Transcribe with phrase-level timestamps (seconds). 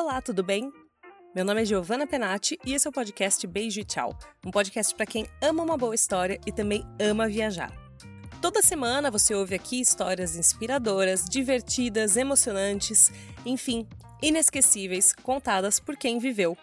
[0.00, 0.72] Olá, tudo bem?
[1.34, 4.16] Meu nome é Giovanna Penati e esse é o podcast Beijo e Tchau,
[4.46, 7.72] um podcast para quem ama uma boa história e também ama viajar.
[8.40, 13.10] Toda semana você ouve aqui histórias inspiradoras, divertidas, emocionantes,
[13.44, 13.88] enfim,
[14.22, 16.56] inesquecíveis, contadas por quem viveu.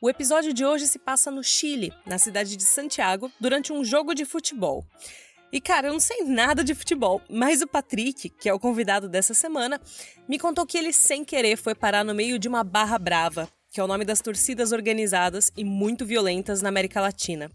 [0.00, 4.14] O episódio de hoje se passa no Chile, na cidade de Santiago, durante um jogo
[4.14, 4.86] de futebol.
[5.52, 9.08] E cara, eu não sei nada de futebol, mas o Patrick, que é o convidado
[9.08, 9.80] dessa semana,
[10.28, 13.80] me contou que ele sem querer foi parar no meio de uma barra brava, que
[13.80, 17.50] é o nome das torcidas organizadas e muito violentas na América Latina.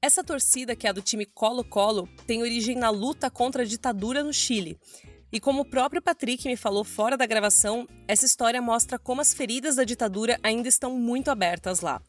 [0.00, 4.22] Essa torcida, que é a do time Colo-Colo, tem origem na luta contra a ditadura
[4.22, 4.78] no Chile.
[5.32, 9.34] E como o próprio Patrick me falou fora da gravação, essa história mostra como as
[9.34, 12.00] feridas da ditadura ainda estão muito abertas lá.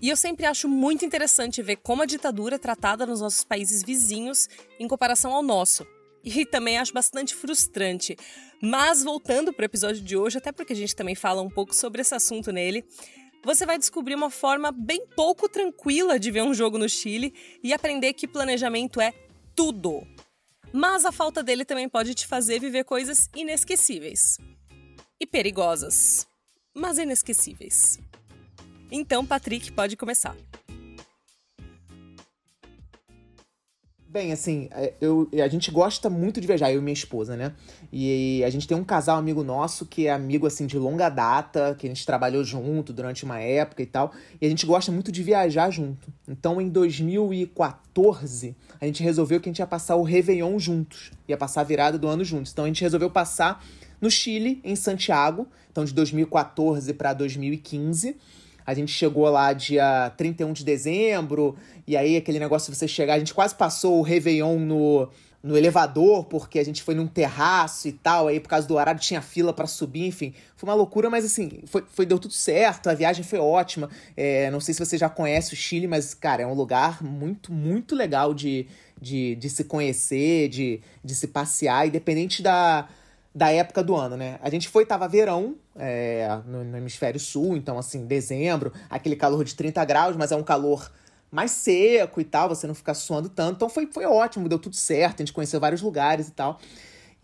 [0.00, 3.82] E eu sempre acho muito interessante ver como a ditadura é tratada nos nossos países
[3.82, 5.86] vizinhos em comparação ao nosso.
[6.24, 8.16] E também acho bastante frustrante.
[8.62, 11.74] Mas voltando para o episódio de hoje, até porque a gente também fala um pouco
[11.74, 12.84] sobre esse assunto nele,
[13.44, 17.74] você vai descobrir uma forma bem pouco tranquila de ver um jogo no Chile e
[17.74, 19.12] aprender que planejamento é
[19.54, 20.06] tudo.
[20.72, 24.38] Mas a falta dele também pode te fazer viver coisas inesquecíveis
[25.20, 26.26] e perigosas,
[26.74, 28.00] mas inesquecíveis.
[28.90, 30.36] Então, Patrick, pode começar.
[34.14, 37.52] Bem, assim, é, eu, a gente gosta muito de viajar, eu e minha esposa, né?
[37.92, 41.74] E a gente tem um casal amigo nosso que é amigo, assim, de longa data,
[41.76, 44.12] que a gente trabalhou junto durante uma época e tal.
[44.40, 46.12] E a gente gosta muito de viajar junto.
[46.28, 51.10] Então, em 2014, a gente resolveu que a gente ia passar o Réveillon juntos.
[51.26, 52.52] Ia passar a virada do ano juntos.
[52.52, 53.64] Então, a gente resolveu passar
[54.00, 55.48] no Chile, em Santiago.
[55.72, 58.16] Então, de 2014 para 2015.
[58.66, 63.14] A gente chegou lá dia 31 de dezembro, e aí aquele negócio de você chegar,
[63.14, 65.08] a gente quase passou o Réveillon no,
[65.44, 68.98] no elevador, porque a gente foi num terraço e tal, aí por causa do horário
[68.98, 70.32] tinha fila para subir, enfim.
[70.56, 73.90] Foi uma loucura, mas assim, foi, foi deu tudo certo, a viagem foi ótima.
[74.16, 77.52] É, não sei se você já conhece o Chile, mas, cara, é um lugar muito,
[77.52, 78.66] muito legal de,
[78.98, 82.88] de, de se conhecer, de, de se passear, independente da
[83.34, 84.38] da época do ano, né?
[84.40, 89.44] A gente foi, tava verão é, no, no, hemisfério sul, então assim, dezembro, aquele calor
[89.44, 90.90] de 30 graus, mas é um calor
[91.32, 93.56] mais seco e tal, você não fica suando tanto.
[93.56, 96.60] Então foi, foi ótimo, deu tudo certo, a gente conheceu vários lugares e tal.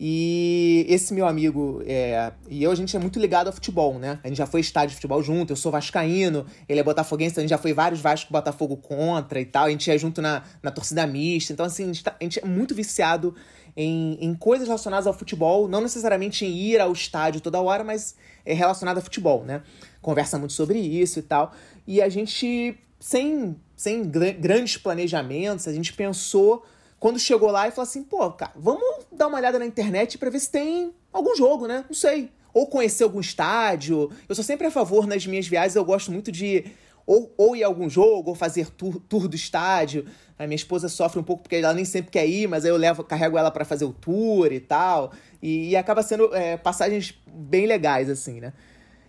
[0.03, 4.19] E esse meu amigo é, e eu, a gente é muito ligado ao futebol, né?
[4.23, 7.41] A gente já foi estádio de futebol junto, eu sou vascaíno, ele é botafoguense, então
[7.41, 9.65] a gente já foi vários Vasco Botafogo contra e tal.
[9.65, 11.53] A gente ia junto na, na torcida mista.
[11.53, 13.35] Então, assim, a gente, tá, a gente é muito viciado
[13.75, 18.15] em, em coisas relacionadas ao futebol, não necessariamente em ir ao estádio toda hora, mas
[18.45, 19.61] é relacionado a futebol, né?
[20.01, 21.53] Conversa muito sobre isso e tal.
[21.87, 26.63] E a gente, sem, sem grandes planejamentos, a gente pensou,
[26.99, 30.29] quando chegou lá, e falou assim: pô, cara, vamos dar uma olhada na internet para
[30.29, 31.85] ver se tem algum jogo, né?
[31.87, 32.31] Não sei.
[32.53, 34.11] Ou conhecer algum estádio.
[34.27, 36.65] Eu sou sempre a favor nas minhas viagens, eu gosto muito de
[37.11, 40.05] ou, ou ir a algum jogo, ou fazer tour, tour do estádio.
[40.39, 42.77] A minha esposa sofre um pouco porque ela nem sempre quer ir, mas aí eu
[42.77, 45.11] levo, carrego ela para fazer o tour e tal.
[45.41, 48.53] E, e acaba sendo é, passagens bem legais, assim, né?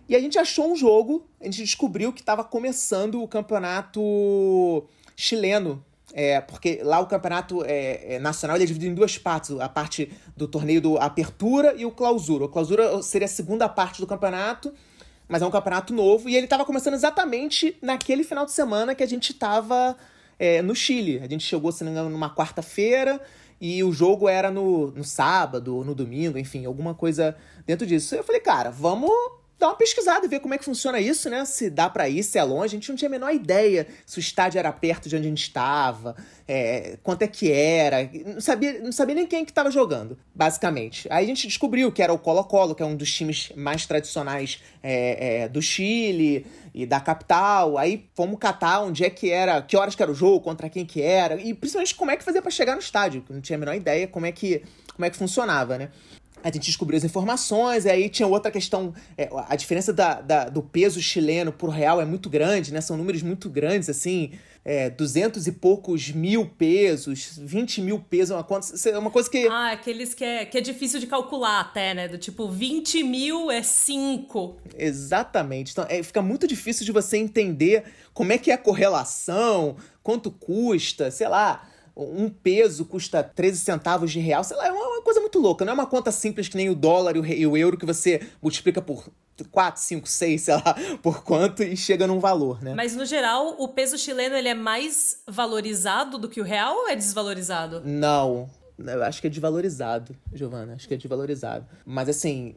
[0.09, 4.83] E a gente achou um jogo, a gente descobriu que estava começando o campeonato
[5.15, 5.83] chileno.
[6.15, 10.11] É, porque lá o campeonato é, é nacional é dividido em duas partes: a parte
[10.35, 12.43] do torneio do Apertura e o Clausura.
[12.43, 14.73] O Clausura seria a segunda parte do campeonato
[15.27, 19.03] mas é um campeonato novo e ele estava começando exatamente naquele final de semana que
[19.03, 19.95] a gente estava
[20.37, 21.19] é, no Chile.
[21.23, 23.21] A gente chegou, se não me engano, numa quarta-feira
[23.59, 27.35] e o jogo era no, no sábado, no domingo, enfim, alguma coisa
[27.65, 28.13] dentro disso.
[28.15, 29.11] Eu falei, cara, vamos
[29.63, 31.45] dar uma pesquisada e ver como é que funciona isso, né?
[31.45, 32.75] Se dá para ir, se é longe.
[32.75, 35.29] A gente não tinha a menor ideia se o estádio era perto de onde a
[35.29, 38.09] gente estava, é, quanto é que era.
[38.25, 41.07] Não sabia, não sabia nem quem que estava jogando, basicamente.
[41.09, 44.61] Aí a gente descobriu que era o Colo-Colo, que é um dos times mais tradicionais
[44.81, 47.77] é, é, do Chile e da capital.
[47.77, 50.85] Aí fomos catar onde é que era, que horas que era o jogo, contra quem
[50.85, 53.23] que era, e principalmente como é que fazia para chegar no estádio.
[53.29, 54.61] Não tinha a menor ideia como é que,
[54.93, 55.89] como é que funcionava, né?
[56.43, 60.49] A gente descobriu as informações, e aí tinha outra questão, é, a diferença da, da,
[60.49, 62.81] do peso chileno por real é muito grande, né?
[62.81, 64.31] São números muito grandes, assim,
[64.65, 69.29] é, 200 e poucos mil pesos, 20 mil pesos, é uma, conta, é uma coisa
[69.29, 69.47] que...
[69.47, 72.09] Ah, aqueles que é, que é difícil de calcular até, né?
[72.09, 74.57] Do tipo, 20 mil é 5.
[74.77, 75.71] Exatamente.
[75.71, 80.29] Então, é, fica muito difícil de você entender como é que é a correlação, quanto
[80.29, 85.19] custa, sei lá um peso custa 13 centavos de real, sei lá, é uma coisa
[85.19, 85.63] muito louca.
[85.63, 88.81] Não é uma conta simples que nem o dólar e o euro que você multiplica
[88.81, 89.09] por
[89.51, 92.73] 4, 5, 6, sei lá, por quanto e chega num valor, né?
[92.73, 96.89] Mas no geral, o peso chileno ele é mais valorizado do que o real ou
[96.89, 97.81] é desvalorizado?
[97.85, 98.49] Não.
[98.77, 100.73] Eu acho que é desvalorizado, Giovana.
[100.73, 101.65] Acho que é desvalorizado.
[101.85, 102.55] Mas assim,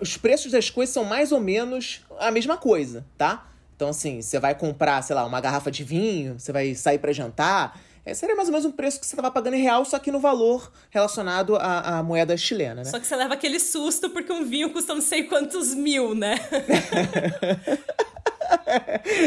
[0.00, 3.50] os preços das coisas são mais ou menos a mesma coisa, tá?
[3.74, 7.12] Então, assim, você vai comprar, sei lá, uma garrafa de vinho, você vai sair para
[7.12, 7.78] jantar.
[8.04, 10.10] É, seria mais ou menos um preço que você tava pagando em real, só que
[10.10, 12.84] no valor relacionado à, à moeda chilena, né?
[12.84, 16.36] Só que você leva aquele susto porque um vinho custa não sei quantos mil, né?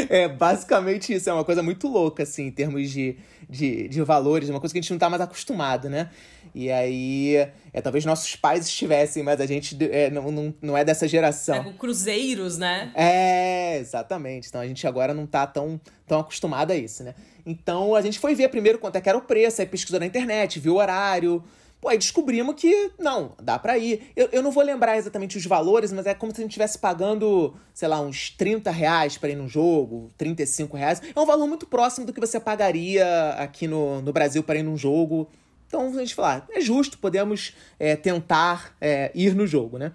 [0.08, 1.30] é basicamente isso.
[1.30, 3.16] É uma coisa muito louca, assim, em termos de,
[3.52, 6.08] de, de valores, uma coisa que a gente não tá mais acostumado, né?
[6.54, 7.36] E aí,
[7.70, 11.56] é, talvez nossos pais estivessem, mas a gente é, não, não, não é dessa geração.
[11.56, 12.90] É, cruzeiros, né?
[12.94, 14.48] É, exatamente.
[14.48, 17.14] Então a gente agora não tá tão, tão acostumado a isso, né?
[17.44, 20.06] Então a gente foi ver primeiro quanto é que era o preço, aí pesquisou na
[20.06, 21.44] internet, viu o horário.
[21.82, 24.12] Pô, aí descobrimos que, não, dá pra ir.
[24.14, 26.78] Eu, eu não vou lembrar exatamente os valores, mas é como se a gente estivesse
[26.78, 31.02] pagando, sei lá, uns 30 reais pra ir num jogo, 35 reais.
[31.12, 34.62] É um valor muito próximo do que você pagaria aqui no, no Brasil para ir
[34.62, 35.28] num jogo.
[35.66, 39.90] Então a gente fala, ah, é justo, podemos é, tentar é, ir no jogo, né?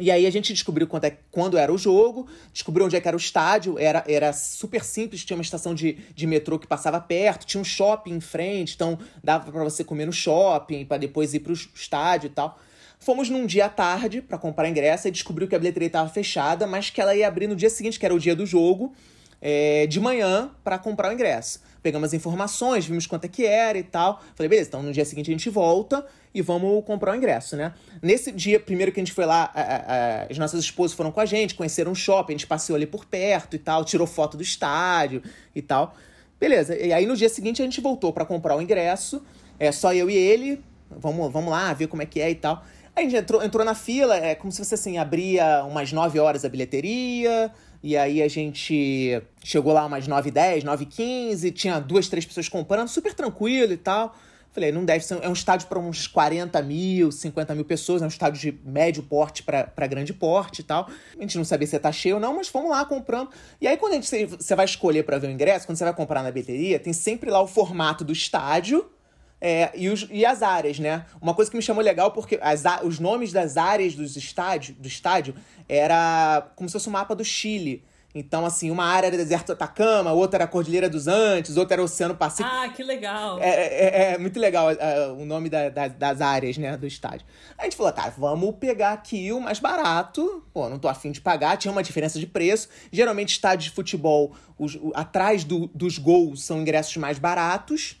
[0.00, 3.16] E aí a gente descobriu quando, é, quando era o jogo, descobriu onde é era
[3.16, 7.44] o estádio, era, era super simples, tinha uma estação de, de metrô que passava perto,
[7.44, 11.40] tinha um shopping em frente, então dava para você comer no shopping, para depois ir
[11.40, 12.58] pro estádio e tal.
[12.98, 16.66] Fomos num dia à tarde para comprar ingresso e descobriu que a bilheteria estava fechada,
[16.66, 18.94] mas que ela ia abrir no dia seguinte, que era o dia do jogo,
[19.40, 23.78] é, de manhã, para comprar o ingresso pegamos as informações, vimos quanto é que era
[23.78, 24.22] e tal.
[24.34, 26.04] Falei, beleza, então no dia seguinte a gente volta
[26.34, 27.74] e vamos comprar o ingresso, né?
[28.02, 31.20] Nesse dia, primeiro que a gente foi lá, a, a, as nossas esposas foram com
[31.20, 34.36] a gente, conheceram um shopping, a gente passeou ali por perto e tal, tirou foto
[34.36, 35.22] do estádio
[35.54, 35.94] e tal.
[36.38, 39.22] Beleza, e aí no dia seguinte a gente voltou para comprar o ingresso,
[39.58, 42.64] é só eu e ele, vamos, vamos lá ver como é que é e tal.
[42.94, 46.18] Aí a gente entrou, entrou na fila, é como se fosse assim, abria umas 9
[46.18, 51.80] horas a bilheteria, e aí a gente chegou lá umas 9 10 9 15 tinha
[51.80, 54.14] duas, três pessoas comprando, super tranquilo e tal.
[54.52, 55.22] Falei, não deve ser.
[55.22, 59.02] É um estádio para uns 40 mil, 50 mil pessoas, é um estádio de médio
[59.02, 60.90] porte para grande porte e tal.
[61.16, 63.30] A gente não sabia se tá cheio ou não, mas fomos lá comprando.
[63.60, 65.94] E aí, quando a gente, você vai escolher para ver o ingresso, quando você vai
[65.94, 68.90] comprar na bilheteria, tem sempre lá o formato do estádio.
[69.40, 71.06] É, e, os, e as áreas, né?
[71.20, 74.86] Uma coisa que me chamou legal porque as, os nomes das áreas dos estádio, do
[74.86, 75.34] estádio
[75.68, 77.82] era como se fosse um mapa do Chile.
[78.12, 81.76] Então, assim, uma área era deserto do Atacama, outra era a Cordilheira dos Andes, outra
[81.76, 82.50] era o Oceano Pacífico.
[82.52, 83.38] Ah, que legal!
[83.40, 86.88] É, é, é, é muito legal é, o nome da, da, das áreas, né, do
[86.88, 87.24] estádio.
[87.56, 90.42] A gente falou, cara, vamos pegar aqui o mais barato.
[90.52, 92.68] Pô, não tô afim de pagar, tinha uma diferença de preço.
[92.90, 97.99] Geralmente, estádios de futebol, os, o, atrás do, dos gols, são ingressos mais baratos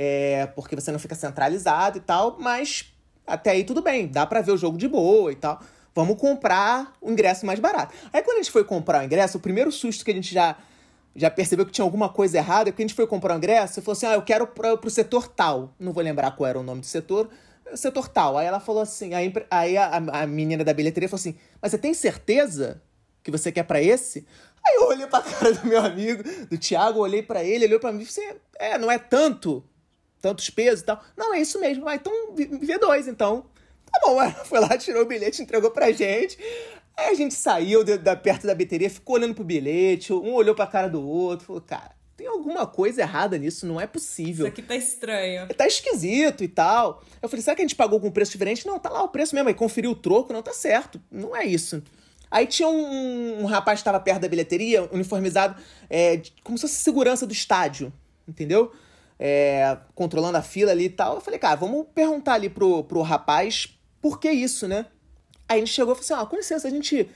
[0.00, 2.94] é, porque você não fica centralizado e tal, mas
[3.26, 5.60] até aí tudo bem, dá para ver o jogo de boa e tal.
[5.92, 7.92] Vamos comprar o ingresso mais barato.
[8.12, 10.56] Aí quando a gente foi comprar o ingresso, o primeiro susto que a gente já
[11.16, 13.80] já percebeu que tinha alguma coisa errada, é que a gente foi comprar o ingresso
[13.80, 15.74] e falou assim: ah, eu quero pro, pro setor tal.
[15.80, 17.28] Não vou lembrar qual era o nome do setor.
[17.74, 18.38] Setor tal.
[18.38, 21.78] Aí ela falou assim: aí, aí a, a menina da bilheteria falou assim: Mas você
[21.78, 22.80] tem certeza
[23.20, 24.24] que você quer para esse?
[24.64, 27.90] Aí eu olhei pra cara do meu amigo, do Thiago, olhei para ele, olhou para
[27.90, 29.64] mim e falei: assim, É, não é tanto?
[30.20, 31.02] Tantos pesos e tal.
[31.16, 31.88] Não, é isso mesmo.
[31.88, 33.46] Ah, então vê dois, então.
[33.90, 36.38] Tá bom, ela foi lá, tirou o bilhete, entregou pra gente.
[36.96, 40.54] Aí a gente saiu de, da, perto da bateria, ficou olhando pro bilhete, um olhou
[40.54, 44.46] pra cara do outro, falou, cara, tem alguma coisa errada nisso, não é possível.
[44.46, 45.46] Isso aqui tá estranho.
[45.54, 47.04] Tá esquisito e tal.
[47.22, 48.66] Eu falei, será que a gente pagou com preço diferente?
[48.66, 49.48] Não, tá lá o preço mesmo.
[49.48, 51.00] Aí conferiu o troco, não tá certo.
[51.12, 51.80] Não é isso.
[52.28, 56.74] Aí tinha um, um rapaz que estava perto da bilheteria, uniformizado, é, como se fosse
[56.74, 57.92] segurança do estádio,
[58.26, 58.72] entendeu?
[59.18, 61.16] É, controlando a fila ali e tal.
[61.16, 64.86] Eu falei, cara, vamos perguntar ali pro, pro rapaz por que isso, né?
[65.48, 67.08] Aí ele chegou e falou assim: ah, com licença, a gente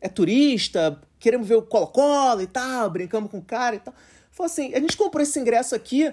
[0.00, 3.94] é turista, queremos ver o Colo-Colo e tal, brincamos com o cara e tal.
[4.30, 6.12] Falou assim: a gente comprou esse ingresso aqui,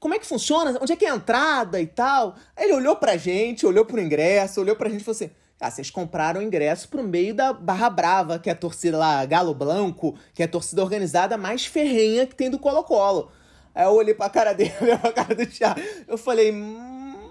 [0.00, 0.76] como é que funciona?
[0.80, 2.34] Onde é que é a entrada e tal?
[2.56, 5.70] Aí ele olhou pra gente, olhou pro ingresso, olhou pra gente e falou assim: ah,
[5.70, 9.54] vocês compraram o ingresso pro meio da Barra Brava, que é a torcida lá, Galo
[9.54, 13.30] Blanco, que é a torcida organizada mais ferrenha que tem do Colo-Colo.
[13.74, 15.80] Aí eu olhei pra cara dele, olhei pra cara do Thiago.
[16.06, 17.30] Eu falei, hum,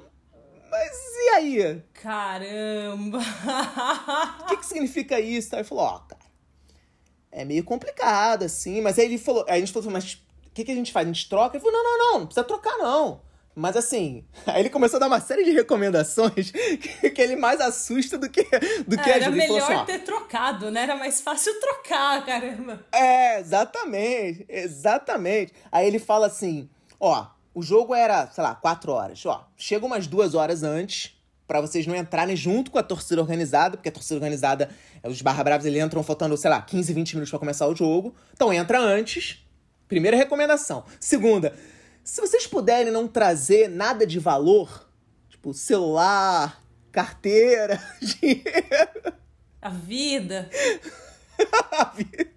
[0.69, 1.83] mas e aí?
[1.93, 3.19] Caramba!
[4.41, 5.55] O que, que significa isso?
[5.55, 6.21] Aí ele falou, ó, oh, cara,
[7.31, 8.81] é meio complicado, assim.
[8.81, 11.07] Mas aí ele falou, aí a gente falou, mas o que, que a gente faz?
[11.07, 11.55] A gente troca?
[11.55, 13.21] Ele falou, não, não, não, não precisa trocar, não.
[13.55, 17.59] Mas assim, aí ele começou a dar uma série de recomendações que, que ele mais
[17.59, 18.43] assusta do que,
[18.87, 19.17] do que é.
[19.17, 20.83] Era melhor assim, ter trocado, né?
[20.83, 22.85] Era mais fácil trocar, caramba.
[22.91, 25.53] É, exatamente, exatamente.
[25.71, 29.25] Aí ele fala assim, ó, o jogo era, sei lá, quatro horas.
[29.25, 31.17] Ó, chega umas duas horas antes
[31.51, 34.69] para vocês não entrarem junto com a torcida organizada, porque a torcida organizada,
[35.03, 38.15] os Barra Bravos, eles entram faltando, sei lá, 15, 20 minutos para começar o jogo.
[38.33, 39.45] Então entra antes.
[39.85, 40.85] Primeira recomendação.
[40.97, 41.53] Segunda,
[42.03, 44.89] se vocês puderem não trazer nada de valor,
[45.41, 49.13] Tipo, celular, carteira, dinheiro.
[49.59, 50.47] A vida.
[51.71, 52.27] a vida.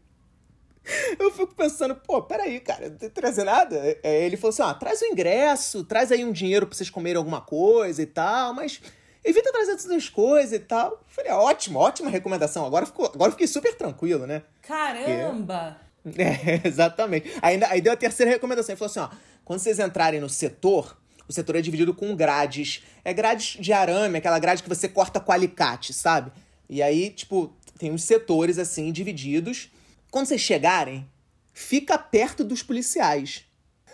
[1.19, 3.77] Eu fico pensando, pô, peraí, cara, não tem que trazer nada.
[4.03, 7.19] É, ele falou assim: ó, traz o ingresso, traz aí um dinheiro pra vocês comerem
[7.19, 8.81] alguma coisa e tal, mas
[9.23, 10.93] evita trazer essas coisas e tal.
[10.93, 12.65] Eu falei, ótimo, ótima recomendação.
[12.65, 14.45] Agora, ficou, agora fiquei super tranquilo, né?
[14.63, 15.77] Caramba!
[16.19, 17.33] É, exatamente.
[17.41, 18.75] Aí, aí deu a terceira recomendação.
[18.75, 19.09] Ele falou assim: ó,
[19.45, 20.97] quando vocês entrarem no setor,
[21.29, 22.83] o setor é dividido com grades.
[23.05, 26.33] É grades de arame, aquela grade que você corta com alicate, sabe?
[26.69, 29.71] E aí, tipo, tem uns setores assim divididos.
[30.11, 31.09] Quando vocês chegarem,
[31.53, 33.45] fica perto dos policiais.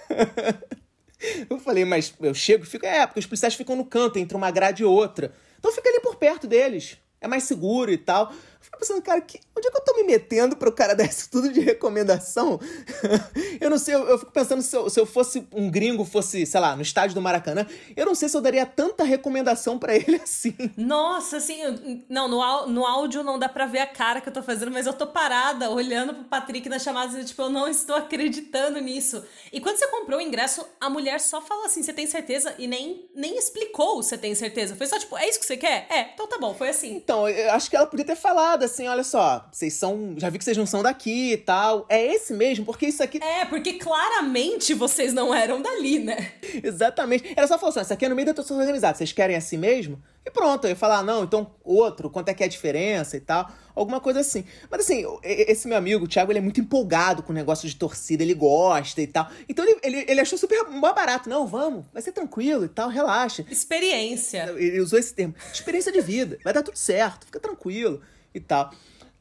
[1.49, 2.87] eu falei, mas eu chego e fico.
[2.87, 5.33] É, porque os policiais ficam no canto entre uma grade e outra.
[5.59, 6.97] Então fica ali por perto deles.
[7.21, 8.33] É mais seguro e tal.
[8.61, 11.05] Eu fico pensando, cara, que, onde é que eu tô me metendo pro cara dar
[11.05, 12.61] isso tudo de recomendação?
[13.59, 16.45] eu não sei, eu, eu fico pensando se eu, se eu, fosse um gringo, fosse,
[16.45, 19.97] sei lá, no estádio do Maracanã, eu não sei se eu daria tanta recomendação para
[19.97, 20.55] ele assim.
[20.77, 24.43] Nossa, assim, não, no, no áudio não dá pra ver a cara que eu tô
[24.43, 27.97] fazendo, mas eu tô parada olhando pro Patrick na chamada e, tipo, eu não estou
[27.97, 29.25] acreditando nisso.
[29.51, 32.55] E quando você comprou o ingresso, a mulher só falou assim, você tem certeza?
[32.59, 34.77] E nem, nem explicou você tem certeza.
[34.77, 35.87] Foi só, tipo, é isso que você quer?
[35.89, 36.97] É, então tá bom, foi assim.
[36.97, 40.15] Então, eu acho que ela podia ter falado assim, olha só, vocês são.
[40.17, 41.87] Já vi que vocês não são daqui e tal.
[41.89, 43.23] É esse mesmo, porque isso aqui.
[43.23, 46.33] É, porque claramente vocês não eram dali, né?
[46.63, 47.33] Exatamente.
[47.37, 49.57] Era só falar assim: isso aqui é no meio da torcida organizada, vocês querem assim
[49.57, 50.01] mesmo?
[50.25, 53.21] E pronto, eu ia falar, não, então outro, quanto é que é a diferença e
[53.21, 53.51] tal.
[53.75, 54.45] Alguma coisa assim.
[54.71, 57.75] Mas assim, esse meu amigo, o Thiago, ele é muito empolgado com o negócio de
[57.75, 59.31] torcida, ele gosta e tal.
[59.49, 60.63] Então ele, ele, ele achou super
[60.95, 61.29] barato.
[61.29, 63.47] Não, vamos, vai ser tranquilo e tal, relaxa.
[63.51, 64.53] Experiência.
[64.57, 65.35] Ele usou esse termo.
[65.53, 66.39] Experiência de vida.
[66.45, 68.03] Vai dar tudo certo, fica tranquilo
[68.35, 68.71] e tal.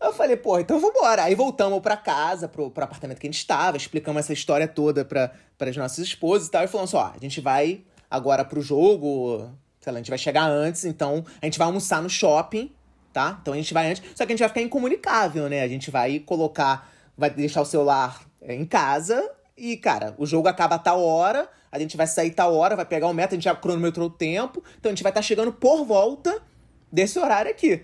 [0.01, 1.23] Eu falei, pô, então vambora.
[1.23, 5.03] Aí voltamos pra casa, pro, pro apartamento que a gente estava, explicamos essa história toda
[5.03, 8.61] pra, as nossas esposas e tal, e falamos assim, ó, a gente vai agora pro
[8.61, 9.49] jogo,
[9.79, 12.73] sei lá, a gente vai chegar antes, então a gente vai almoçar no shopping,
[13.11, 13.37] tá?
[13.41, 15.63] Então a gente vai antes, só que a gente vai ficar incomunicável, né?
[15.63, 20.47] A gente vai colocar, vai deixar o celular é, em casa e, cara, o jogo
[20.47, 23.37] acaba a tal hora, a gente vai sair tal hora, vai pegar o metro, a
[23.37, 26.41] gente já cronometrou o tempo, então a gente vai estar tá chegando por volta
[26.89, 27.83] desse horário aqui.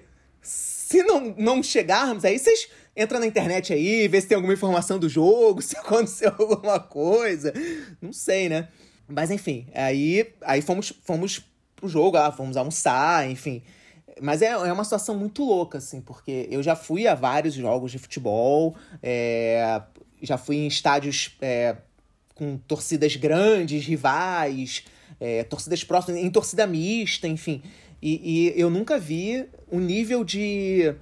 [0.86, 5.00] Se não, não chegarmos, aí vocês entram na internet aí, vê se tem alguma informação
[5.00, 7.52] do jogo, se aconteceu alguma coisa.
[8.00, 8.68] Não sei, né?
[9.08, 11.44] Mas enfim, aí, aí fomos, fomos
[11.76, 13.64] pro jogo, lá, fomos almoçar, enfim.
[14.22, 17.92] Mas é, é uma situação muito louca, assim, porque eu já fui a vários jogos
[17.92, 19.82] de futebol, é,
[20.22, 21.78] já fui em estádios é,
[22.36, 24.84] com torcidas grandes, rivais,
[25.20, 27.64] é, torcidas próximas, em torcida mista, enfim.
[28.00, 30.94] E, e eu nunca vi um nível de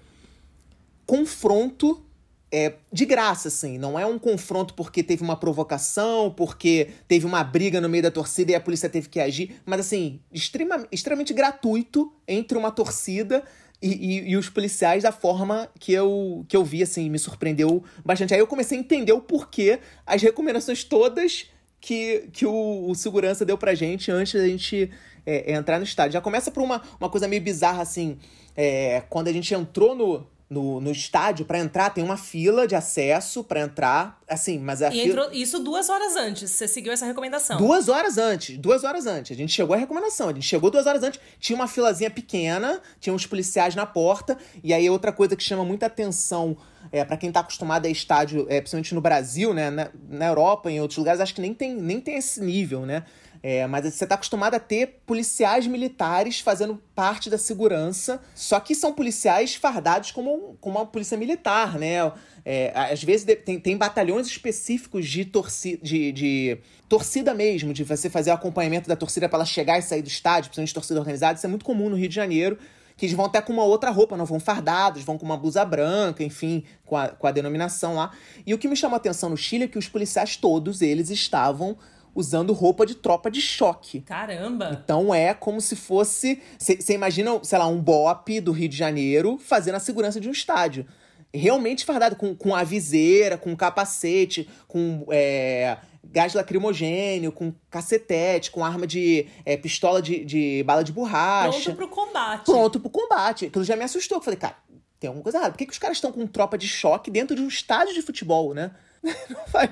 [1.05, 2.03] confronto
[2.51, 3.77] é, de graça, assim.
[3.77, 8.11] Não é um confronto porque teve uma provocação, porque teve uma briga no meio da
[8.11, 13.43] torcida e a polícia teve que agir, mas assim, extrema, extremamente gratuito entre uma torcida
[13.81, 17.83] e, e, e, os policiais da forma que eu, que eu vi, assim, me surpreendeu
[18.05, 18.33] bastante.
[18.33, 21.47] Aí eu comecei a entender o porquê as recomendações todas
[21.81, 24.89] que, que o, o segurança deu pra gente antes da gente
[25.25, 26.13] é, é, entrar no estádio.
[26.13, 28.17] Já começa por uma, uma coisa meio bizarra, assim.
[28.55, 32.75] É, quando a gente entrou no, no, no estádio, para entrar, tem uma fila de
[32.75, 34.21] acesso para entrar.
[34.27, 35.05] Assim, mas a e fila...
[35.05, 36.51] entrou isso duas horas antes.
[36.51, 37.57] Você seguiu essa recomendação?
[37.57, 38.57] Duas horas antes.
[38.57, 39.31] Duas horas antes.
[39.31, 40.29] A gente chegou à recomendação.
[40.29, 41.19] A gente chegou duas horas antes.
[41.39, 44.37] Tinha uma filazinha pequena, tinha uns policiais na porta.
[44.63, 46.55] E aí, outra coisa que chama muita atenção
[46.91, 49.71] é, para quem tá acostumado a estádio, é, principalmente no Brasil, né?
[49.71, 53.03] Na, na Europa, em outros lugares, acho que nem tem, nem tem esse nível, né?
[53.45, 58.73] É, mas você está acostumado a ter policiais militares fazendo parte da segurança, só que
[58.73, 62.09] são policiais fardados como, como uma polícia militar, né?
[62.45, 66.57] É, às vezes tem, tem batalhões específicos de, torci, de, de
[66.87, 70.07] torcida mesmo, de você fazer o acompanhamento da torcida para ela chegar e sair do
[70.07, 71.37] estádio, principalmente torcida organizada.
[71.37, 72.57] Isso é muito comum no Rio de Janeiro
[72.95, 75.65] que eles vão até com uma outra roupa, não vão fardados, vão com uma blusa
[75.65, 78.11] branca, enfim, com a, com a denominação lá.
[78.45, 81.09] E o que me chamou a atenção no Chile é que os policiais todos, eles
[81.09, 81.75] estavam
[82.15, 84.01] usando roupa de tropa de choque.
[84.01, 84.79] Caramba!
[84.83, 86.41] Então é como se fosse.
[86.57, 90.31] Você imagina, sei lá, um BOP do Rio de Janeiro fazendo a segurança de um
[90.31, 90.85] estádio.
[91.33, 98.63] Realmente fardado, com, com a viseira, com capacete, com é, gás lacrimogênio, com cacetete, com
[98.63, 99.27] arma de.
[99.43, 101.73] É, pistola de, de bala de borracha.
[101.73, 102.45] Pronto pro combate.
[102.45, 103.45] Pronto pro combate.
[103.45, 104.19] Aquilo já me assustou.
[104.19, 104.55] Eu falei, cara,
[104.99, 105.51] tem alguma coisa errada.
[105.51, 108.01] Por que, que os caras estão com tropa de choque dentro de um estádio de
[108.01, 108.71] futebol, né?
[109.03, 109.69] Não, faz,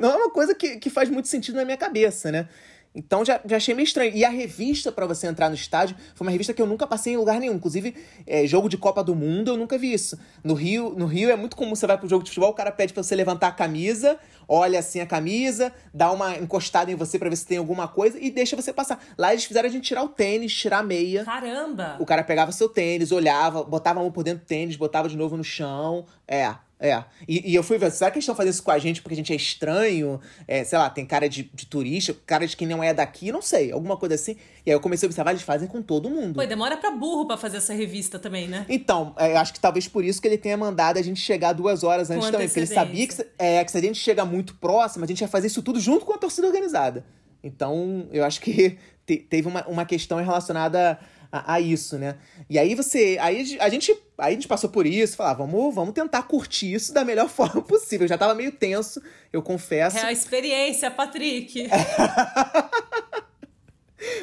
[0.00, 2.48] não é uma coisa que, que faz muito sentido na minha cabeça, né?
[2.96, 4.12] Então já, já achei meio estranho.
[4.14, 7.12] E a revista para você entrar no estádio foi uma revista que eu nunca passei
[7.12, 7.54] em lugar nenhum.
[7.54, 7.94] Inclusive,
[8.26, 10.18] é, jogo de Copa do Mundo, eu nunca vi isso.
[10.42, 12.72] No Rio, no Rio é muito comum você vai pro jogo de futebol, o cara
[12.72, 14.18] pede pra você levantar a camisa,
[14.48, 18.18] olha assim a camisa, dá uma encostada em você para ver se tem alguma coisa
[18.18, 19.04] e deixa você passar.
[19.18, 21.22] Lá eles fizeram a gente tirar o tênis, tirar a meia.
[21.22, 21.96] Caramba!
[22.00, 25.18] O cara pegava seu tênis, olhava, botava a mão por dentro do tênis, botava de
[25.18, 26.06] novo no chão.
[26.26, 27.04] É, é.
[27.26, 29.14] E, e, eu fui ver, será que eles estão fazendo isso com a gente porque
[29.14, 30.20] a gente é estranho?
[30.46, 33.40] É, sei lá, tem cara de, de turista, cara de quem não é daqui, não
[33.40, 34.36] sei, alguma coisa assim.
[34.64, 36.34] E aí eu comecei a observar, eles fazem com todo mundo.
[36.34, 38.66] Pô, demora pra burro pra fazer essa revista também, né?
[38.68, 41.82] Então, é, acho que talvez por isso que ele tenha mandado a gente chegar duas
[41.82, 42.46] horas antes também.
[42.46, 45.28] Porque ele sabia que, é, que se a gente chega muito próximo, a gente ia
[45.28, 47.06] fazer isso tudo junto com a torcida organizada.
[47.42, 50.98] Então, eu acho que te, teve uma, uma questão relacionada
[51.44, 52.16] a, a, isso, né?
[52.48, 53.18] E aí você.
[53.20, 56.72] Aí a gente, aí a gente passou por isso, falar, ah, vamos, vamos tentar curtir
[56.72, 58.04] isso da melhor forma possível.
[58.04, 59.02] Eu já tava meio tenso,
[59.32, 59.98] eu confesso.
[59.98, 61.68] É a experiência, Patrick.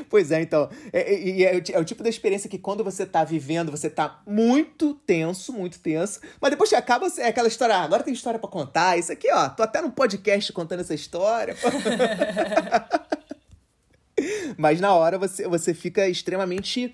[0.10, 0.70] Pois é, então.
[0.92, 4.22] É, é, é, é, o tipo da experiência que quando você tá vivendo, você tá
[4.26, 6.20] muito tenso, muito tenso.
[6.40, 7.76] Mas depois que acaba, é aquela história.
[7.76, 8.98] Ah, agora tem história para contar.
[8.98, 9.50] Isso aqui, ó.
[9.50, 11.56] Tô até no podcast contando essa história.
[14.58, 16.94] Mas na hora você, você fica extremamente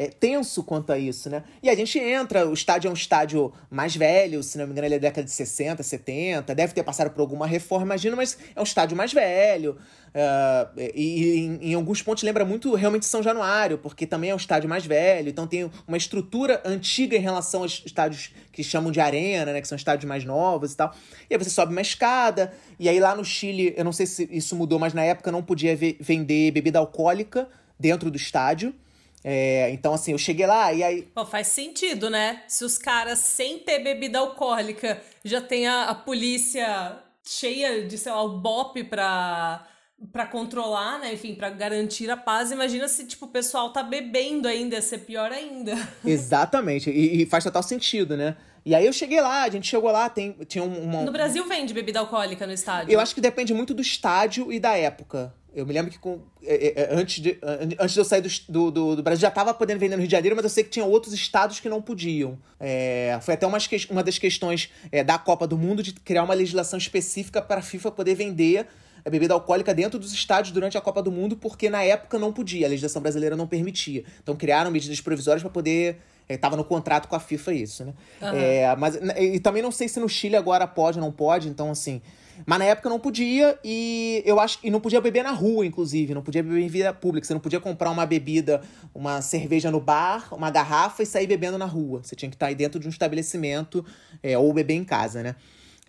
[0.00, 1.44] é, tenso quanto a isso, né?
[1.62, 4.86] E a gente entra, o estádio é um estádio mais velho, se não me engano,
[4.86, 8.58] ele é década de 60, 70, deve ter passado por alguma reforma, imagino, mas é
[8.58, 9.76] um estádio mais velho.
[10.08, 14.38] Uh, e, em, em, alguns pontos lembra muito realmente São Januário, porque também é um
[14.38, 19.00] estádio mais velho, então tem uma estrutura antiga em relação aos estádios que chamam de
[19.00, 19.60] arena, né?
[19.60, 20.94] Que são estádios mais novos e tal.
[21.28, 24.26] E aí você sobe uma escada, e aí lá no Chile, eu não sei se
[24.32, 27.46] isso mudou, mas na época não podia vender bebida alcoólica
[27.78, 28.74] dentro do estádio.
[29.22, 31.02] É, então, assim, eu cheguei lá e aí.
[31.02, 32.42] Pô, faz sentido, né?
[32.48, 38.12] Se os caras, sem ter bebida alcoólica, já tem a, a polícia cheia de, sei
[38.12, 39.66] lá, o BOP pra,
[40.10, 41.12] pra controlar, né?
[41.12, 42.50] Enfim, pra garantir a paz.
[42.50, 45.74] Imagina se, tipo, o pessoal tá bebendo ainda, ia ser pior ainda.
[46.04, 46.90] Exatamente.
[46.90, 48.36] E, e faz total sentido, né?
[48.64, 51.02] E aí eu cheguei lá, a gente chegou lá, tem, tinha uma...
[51.02, 52.92] No Brasil vende bebida alcoólica no estádio?
[52.92, 55.34] Eu acho que depende muito do estádio e da época.
[55.54, 57.38] Eu me lembro que com, é, é, é antes, de,
[57.78, 60.12] antes de eu sair do, do, do Brasil já estava podendo vender no Rio de
[60.12, 62.38] Janeiro, mas eu sei que tinha outros estados que não podiam.
[62.58, 63.58] É, foi até uma,
[63.90, 67.62] uma das questões é, da Copa do Mundo de criar uma legislação específica para a
[67.62, 68.66] FIFA poder vender
[69.04, 72.32] a bebida alcoólica dentro dos estádios durante a Copa do Mundo, porque na época não
[72.32, 74.04] podia, a legislação brasileira não permitia.
[74.22, 76.00] Então criaram medidas provisórias para poder
[76.34, 77.94] Estava no contrato com a FIFA isso, né?
[78.22, 78.28] Uhum.
[78.34, 81.70] É, mas, e também não sei se no Chile agora pode ou não pode, então
[81.70, 82.00] assim.
[82.46, 86.14] Mas na época não podia e eu acho e não podia beber na rua, inclusive,
[86.14, 87.26] não podia beber em vida pública.
[87.26, 88.62] Você não podia comprar uma bebida,
[88.94, 92.00] uma cerveja no bar, uma garrafa e sair bebendo na rua.
[92.02, 93.84] Você tinha que estar aí dentro de um estabelecimento
[94.22, 95.36] é, ou beber em casa, né?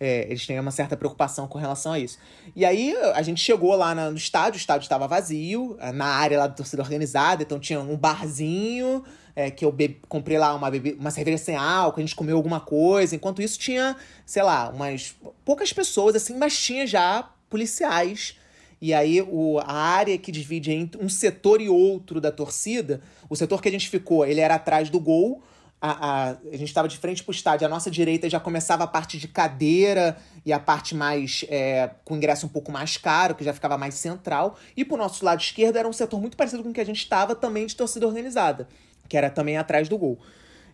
[0.04, 2.18] É, eles têm uma certa preocupação com relação a isso.
[2.56, 6.48] E aí a gente chegou lá no estádio, o estádio estava vazio, na área lá
[6.48, 9.04] da torcida organizada, então tinha um barzinho,
[9.36, 10.00] é, que eu be...
[10.08, 13.14] comprei lá uma, bebida, uma cerveja sem álcool, a gente comeu alguma coisa.
[13.14, 13.94] Enquanto isso, tinha,
[14.26, 18.36] sei lá, umas poucas pessoas, assim, mas tinha já policiais.
[18.80, 23.36] E aí, o, a área que divide entre um setor e outro da torcida, o
[23.36, 25.40] setor que a gente ficou, ele era atrás do gol.
[25.84, 28.86] A, a, gente estava de frente para o estádio, a nossa direita já começava a
[28.86, 30.16] parte de cadeira
[30.46, 33.96] e a parte mais é, com ingresso um pouco mais caro, que já ficava mais
[33.96, 34.56] central.
[34.76, 36.86] E para o nosso lado esquerdo era um setor muito parecido com o que a
[36.86, 38.68] gente estava, também de torcida organizada
[39.12, 40.18] que era também atrás do gol.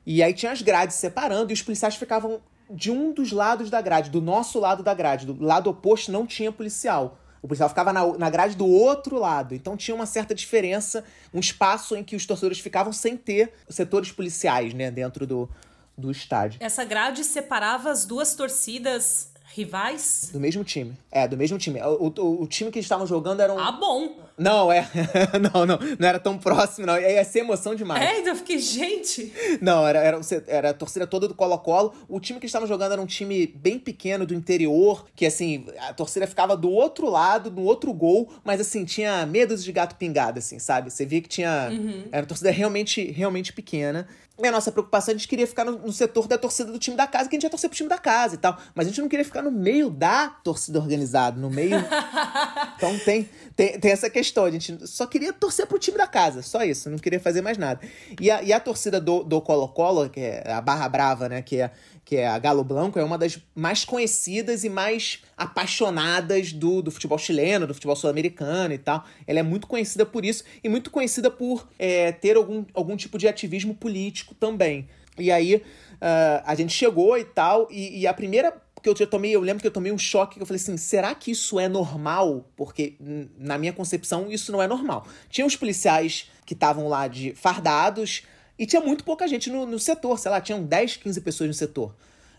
[0.07, 2.41] E aí tinha as grades separando e os policiais ficavam
[2.71, 5.27] de um dos lados da grade, do nosso lado da grade.
[5.27, 7.19] Do lado oposto não tinha policial.
[7.43, 9.55] O policial ficava na, na grade do outro lado.
[9.55, 14.13] Então tinha uma certa diferença, um espaço em que os torcedores ficavam sem ter setores
[14.13, 15.49] policiais, né, dentro do,
[15.97, 16.59] do estádio.
[16.63, 20.31] Essa grade separava as duas torcidas rivais?
[20.33, 20.97] Do mesmo time.
[21.11, 21.81] É, do mesmo time.
[21.83, 23.59] O, o, o time que eles estavam jogando era um.
[23.59, 24.29] Ah, bom!
[24.39, 24.89] Não, é.
[25.53, 25.79] não, não.
[25.99, 26.99] Não era tão próximo, não.
[26.99, 28.03] Ia ser emoção demais.
[28.03, 29.33] É, então eu fiquei, gente.
[29.61, 31.93] Não, era, era, era a torcida toda do Colo-Colo.
[32.09, 35.93] O time que estavam jogando era um time bem pequeno do interior, que assim, a
[35.93, 40.39] torcida ficava do outro lado, no outro gol, mas assim, tinha medo de gato pingado,
[40.39, 40.91] assim, sabe?
[40.91, 41.69] Você via que tinha.
[41.71, 42.05] Uhum.
[42.13, 44.07] Era uma torcida realmente, realmente pequena.
[44.41, 46.97] E a nossa preocupação, a gente queria ficar no, no, setor da torcida do time
[46.97, 48.57] da casa, que a gente ia torcer pro time da casa e tal.
[48.73, 51.77] Mas a gente não queria ficar no meio da torcida organizada, no meio.
[52.77, 54.45] então tem, tem, tem essa questão.
[54.45, 57.59] A gente só queria torcer pro time da casa, só isso, não queria fazer mais
[57.59, 57.81] nada.
[58.21, 61.43] E a, e a torcida do Colo-Colo, que é a Barra Brava, né?
[61.43, 61.73] Que é,
[62.09, 66.91] que é a Galo Blanco, é uma das mais conhecidas e mais apaixonadas do, do
[66.91, 69.05] futebol chileno, do futebol sul-americano e tal.
[69.27, 73.19] Ela é muito conhecida por isso e muito conhecida por é, ter algum, algum tipo
[73.19, 74.89] de ativismo político também.
[75.19, 79.07] E aí uh, a gente chegou e tal, e, e a primeira que eu, eu
[79.07, 81.61] tomei, eu lembro que eu tomei um choque, que eu falei assim, será que isso
[81.61, 82.51] é normal?
[82.57, 82.97] Porque
[83.37, 85.07] na minha concepção isso não é normal.
[85.29, 88.23] Tinha os policiais que estavam lá de fardados
[88.59, 91.55] e tinha muito pouca gente no, no setor, sei lá, tinham 10, 15 pessoas no
[91.55, 91.95] setor.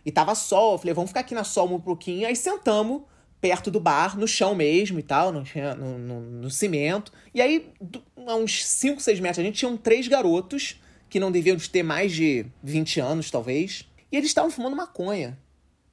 [0.05, 3.03] E tava sol, eu falei, vamos ficar aqui na sol um pouquinho, aí sentamos
[3.39, 5.43] perto do bar, no chão mesmo e tal, no,
[5.77, 7.11] no, no, cimento.
[7.33, 7.71] E aí,
[8.27, 12.11] a uns 5, 6 metros, a gente tinha três garotos que não deviam ter mais
[12.11, 13.87] de 20 anos, talvez.
[14.11, 15.39] E eles estavam fumando maconha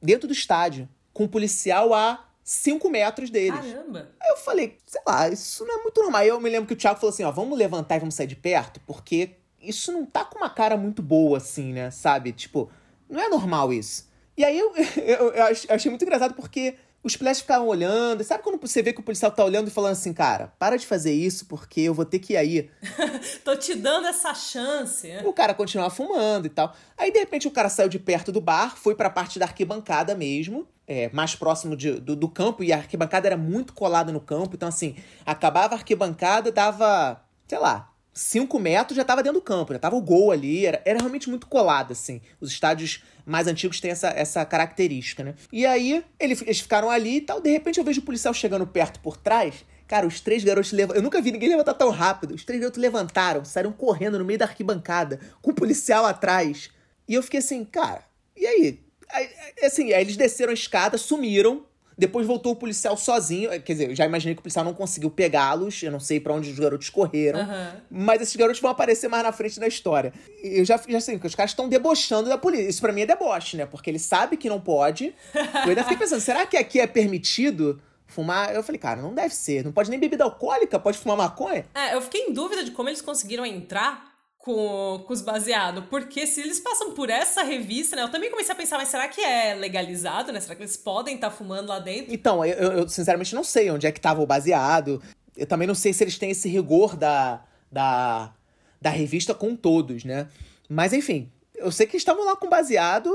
[0.02, 3.60] dentro do estádio, com um policial a 5 metros deles.
[3.60, 4.10] Caramba!
[4.20, 6.20] Aí eu falei, sei lá, isso não é muito normal.
[6.20, 8.26] Aí eu me lembro que o Thiago falou assim: ó, vamos levantar e vamos sair
[8.26, 9.36] de perto, porque
[9.68, 11.90] isso não tá com uma cara muito boa, assim, né?
[11.90, 12.32] Sabe?
[12.32, 12.70] Tipo,
[13.08, 14.08] não é normal isso.
[14.36, 16.76] E aí eu, eu, eu achei muito engraçado porque
[17.06, 18.24] os policiais ficavam olhando.
[18.24, 20.84] Sabe quando você vê que o policial tá olhando e falando assim, cara, para de
[20.84, 22.70] fazer isso porque eu vou ter que ir aí.
[23.44, 25.08] Tô te dando essa chance.
[25.24, 26.74] O cara continuava fumando e tal.
[26.98, 30.14] Aí, de repente, o cara saiu de perto do bar, foi pra parte da arquibancada
[30.14, 30.66] mesmo.
[30.88, 34.54] É, mais próximo de, do, do campo, e a arquibancada era muito colada no campo.
[34.54, 39.74] Então, assim, acabava a arquibancada, dava, sei lá, 5 metros já estava dentro do campo,
[39.74, 42.22] já estava o gol ali, era, era realmente muito colado, assim.
[42.40, 45.34] Os estádios mais antigos têm essa, essa característica, né?
[45.52, 48.66] E aí, eles, eles ficaram ali e tal, de repente eu vejo o policial chegando
[48.66, 49.66] perto por trás.
[49.86, 50.98] Cara, os três garotos levantaram.
[50.98, 52.34] Eu nunca vi ninguém levantar tão rápido.
[52.34, 56.70] Os três garotos levantaram, saíram correndo no meio da arquibancada, com o policial atrás.
[57.06, 58.02] E eu fiquei assim, cara,
[58.34, 58.80] e aí?
[59.10, 59.30] aí
[59.62, 61.66] assim, aí eles desceram a escada, sumiram.
[61.98, 63.50] Depois voltou o policial sozinho.
[63.62, 65.82] Quer dizer, eu já imaginei que o policial não conseguiu pegá-los.
[65.82, 67.40] Eu não sei para onde os garotos correram.
[67.40, 67.80] Uhum.
[67.90, 70.12] Mas esses garotos vão aparecer mais na frente da história.
[70.42, 72.68] Eu já, já sei que os caras estão debochando da polícia.
[72.68, 73.64] Isso para mim é deboche, né?
[73.64, 75.14] Porque ele sabe que não pode.
[75.34, 78.54] Eu ainda fiquei pensando, será que aqui é permitido fumar.
[78.54, 79.64] Eu falei, cara, não deve ser.
[79.64, 81.66] Não pode nem bebida alcoólica, pode fumar maconha.
[81.74, 84.15] É, eu fiquei em dúvida de como eles conseguiram entrar
[84.46, 85.84] com, com os baseados.
[85.90, 88.02] Porque se eles passam por essa revista, né?
[88.02, 90.38] Eu também comecei a pensar, mas será que é legalizado, né?
[90.38, 92.14] Será que eles podem estar tá fumando lá dentro?
[92.14, 95.02] Então, eu, eu, sinceramente não sei onde é que tava o baseado.
[95.36, 98.32] Eu também não sei se eles têm esse rigor da, da,
[98.80, 100.28] da revista com todos, né?
[100.68, 103.12] Mas enfim, eu sei que estavam lá com baseado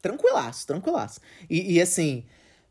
[0.00, 1.20] tranquilaço, tranquilaço.
[1.50, 2.24] E, e assim,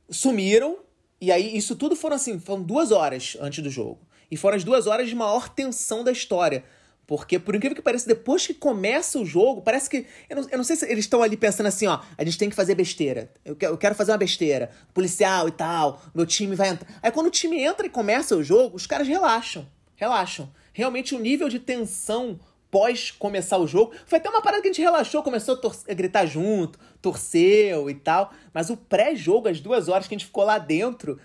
[0.09, 0.79] sumiram.
[1.21, 3.99] E aí, isso tudo foram assim, foram duas horas antes do jogo.
[4.31, 6.63] E foram as duas horas de maior tensão da história.
[7.09, 10.05] Porque, por incrível que pareça, depois que começa o jogo, parece que.
[10.29, 12.51] Eu não, eu não sei se eles estão ali pensando assim, ó, a gente tem
[12.51, 13.31] que fazer besteira.
[13.43, 14.69] Eu, eu quero fazer uma besteira.
[14.93, 16.87] Policial e tal, meu time vai entrar.
[17.01, 19.65] Aí quando o time entra e começa o jogo, os caras relaxam.
[19.95, 20.51] Relaxam.
[20.71, 23.91] Realmente o nível de tensão pós começar o jogo.
[24.05, 27.95] Foi até uma parada que a gente relaxou, começou a, a gritar junto, torceu e
[27.95, 28.31] tal.
[28.53, 31.19] Mas o pré-jogo, as duas horas que a gente ficou lá dentro,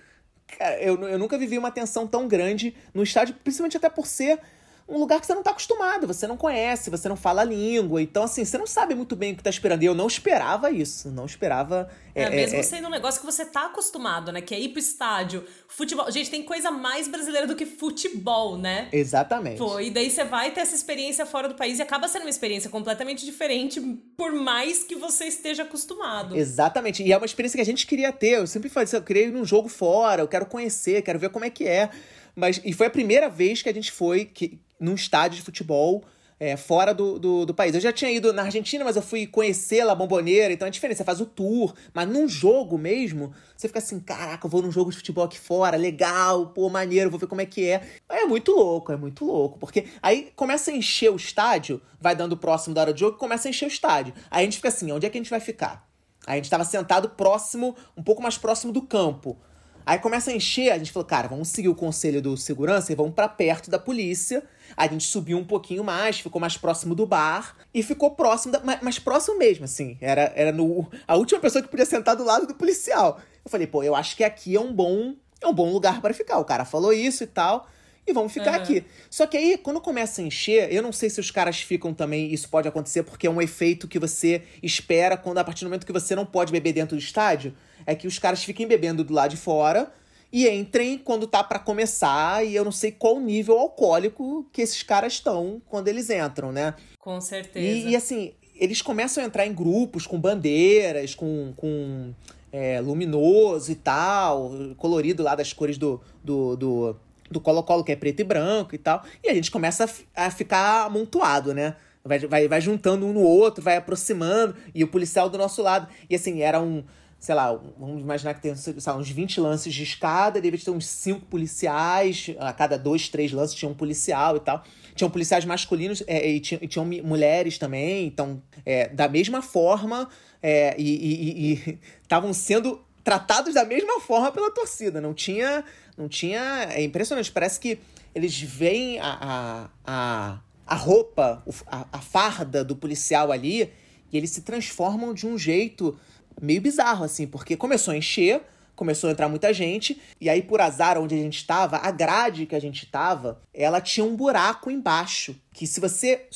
[0.47, 4.41] cara, eu, eu nunca vivi uma tensão tão grande no estádio, principalmente até por ser
[4.87, 8.03] um lugar que você não está acostumado, você não conhece, você não fala a língua.
[8.03, 9.83] Então, assim, você não sabe muito bem o que está esperando.
[9.83, 11.11] E eu não esperava isso.
[11.11, 11.89] Não esperava.
[12.15, 14.43] É, é mesmo é, é, sendo um negócio que você tá acostumado, né?
[14.43, 15.45] Que é ir pro estádio.
[15.69, 16.11] Futebol.
[16.11, 18.89] Gente, tem coisa mais brasileira do que futebol, né?
[18.93, 19.57] Exatamente.
[19.57, 22.31] Pô, e daí você vai ter essa experiência fora do país e acaba sendo uma
[22.31, 23.81] experiência completamente diferente,
[24.17, 26.37] por mais que você esteja acostumado.
[26.37, 27.03] Exatamente.
[27.03, 28.35] E é uma experiência que a gente queria ter.
[28.37, 31.47] Eu sempre falei, eu queria ir num jogo fora, eu quero conhecer, quero ver como
[31.47, 31.89] é que é.
[32.35, 36.05] Mas, e foi a primeira vez que a gente foi que, num estádio de futebol
[36.39, 37.75] é, fora do, do, do, país.
[37.75, 40.99] Eu já tinha ido na Argentina, mas eu fui conhecer La Bombonera, então é diferente.
[40.99, 44.73] Você faz o tour, mas num jogo mesmo, você fica assim: caraca, eu vou num
[44.73, 47.83] jogo de futebol aqui fora, legal, pô, maneiro, vou ver como é que é.
[48.09, 52.37] é muito louco, é muito louco, porque aí começa a encher o estádio, vai dando
[52.37, 54.13] próximo da hora de jogo, começa a encher o estádio.
[54.31, 55.89] Aí a gente fica assim: onde é que a gente vai ficar?
[56.27, 59.39] Aí a gente estava sentado próximo, um pouco mais próximo do campo.
[59.87, 62.95] Aí começa a encher, a gente falou, cara, vamos seguir o conselho do segurança e
[62.95, 64.43] vamos para perto da polícia.
[64.77, 68.61] A gente subiu um pouquinho mais, ficou mais próximo do bar e ficou próximo, da,
[68.61, 69.97] mais, mais próximo mesmo, assim.
[70.01, 73.21] Era, era no, a última pessoa que podia sentar do lado do policial.
[73.45, 76.15] Eu falei, pô, eu acho que aqui é um bom, é um bom lugar para
[76.15, 76.39] ficar.
[76.39, 77.69] O cara falou isso e tal
[78.07, 78.63] e vamos ficar uhum.
[78.63, 78.85] aqui.
[79.11, 82.33] Só que aí, quando começa a encher, eu não sei se os caras ficam também,
[82.33, 85.87] isso pode acontecer, porque é um efeito que você espera quando, a partir do momento
[85.87, 87.55] que você não pode beber dentro do estádio,
[87.87, 89.93] é que os caras fiquem bebendo do lado de fora
[90.35, 94.83] e entrem quando tá para começar, e eu não sei qual nível alcoólico que esses
[94.83, 96.75] caras estão quando eles entram, né?
[96.99, 97.65] Com certeza.
[97.65, 102.13] E, e assim, eles começam a entrar em grupos com bandeiras, com, com
[102.51, 106.97] é, luminoso e tal, colorido lá das cores do, do, do,
[107.31, 109.05] do Colo-Colo, que é preto e branco e tal.
[109.23, 111.77] E a gente começa a, a ficar amontoado, né?
[112.05, 115.87] Vai, vai, vai juntando um no outro, vai aproximando, e o policial do nosso lado.
[116.11, 116.83] E assim, era um
[117.25, 118.53] sei lá, vamos imaginar que tem
[118.87, 123.33] lá, uns 20 lances de escada, devia ter uns 5 policiais, a cada dois, três
[123.33, 124.63] lances tinha um policial e tal.
[124.95, 130.07] Tinham policiais masculinos é, e, tinham, e tinham mulheres também, então, é, da mesma forma,
[130.43, 135.01] é, e estavam sendo tratados da mesma forma pela torcida.
[135.01, 135.65] Não tinha.
[135.97, 136.69] Não tinha.
[136.73, 137.79] É impressionante, parece que
[138.15, 143.73] eles veem a, a, a, a roupa, a, a farda do policial ali,
[144.13, 145.99] e eles se transformam de um jeito
[146.41, 148.43] meio bizarro, assim, porque começou a encher,
[148.75, 152.47] começou a entrar muita gente, e aí, por azar, onde a gente estava, a grade
[152.47, 156.27] que a gente estava, ela tinha um buraco embaixo, que se você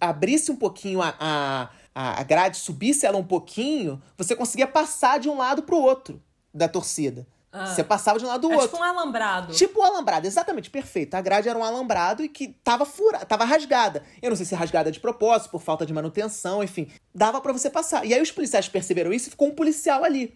[0.00, 1.14] abrisse um pouquinho a,
[1.94, 6.22] a, a grade, subisse ela um pouquinho, você conseguia passar de um lado pro outro
[6.52, 7.26] da torcida.
[7.52, 7.66] Ah.
[7.66, 8.70] Você passava de um lado do é outro.
[8.70, 9.52] Tipo um alambrado.
[9.52, 11.14] Tipo um alambrado, exatamente, perfeito.
[11.14, 14.02] A grade era um alambrado e que tava furada, tava rasgada.
[14.22, 16.88] Eu não sei se rasgada de propósito, por falta de manutenção, enfim.
[17.14, 18.06] Dava para você passar.
[18.06, 20.34] E aí os policiais perceberam isso e ficou um policial ali.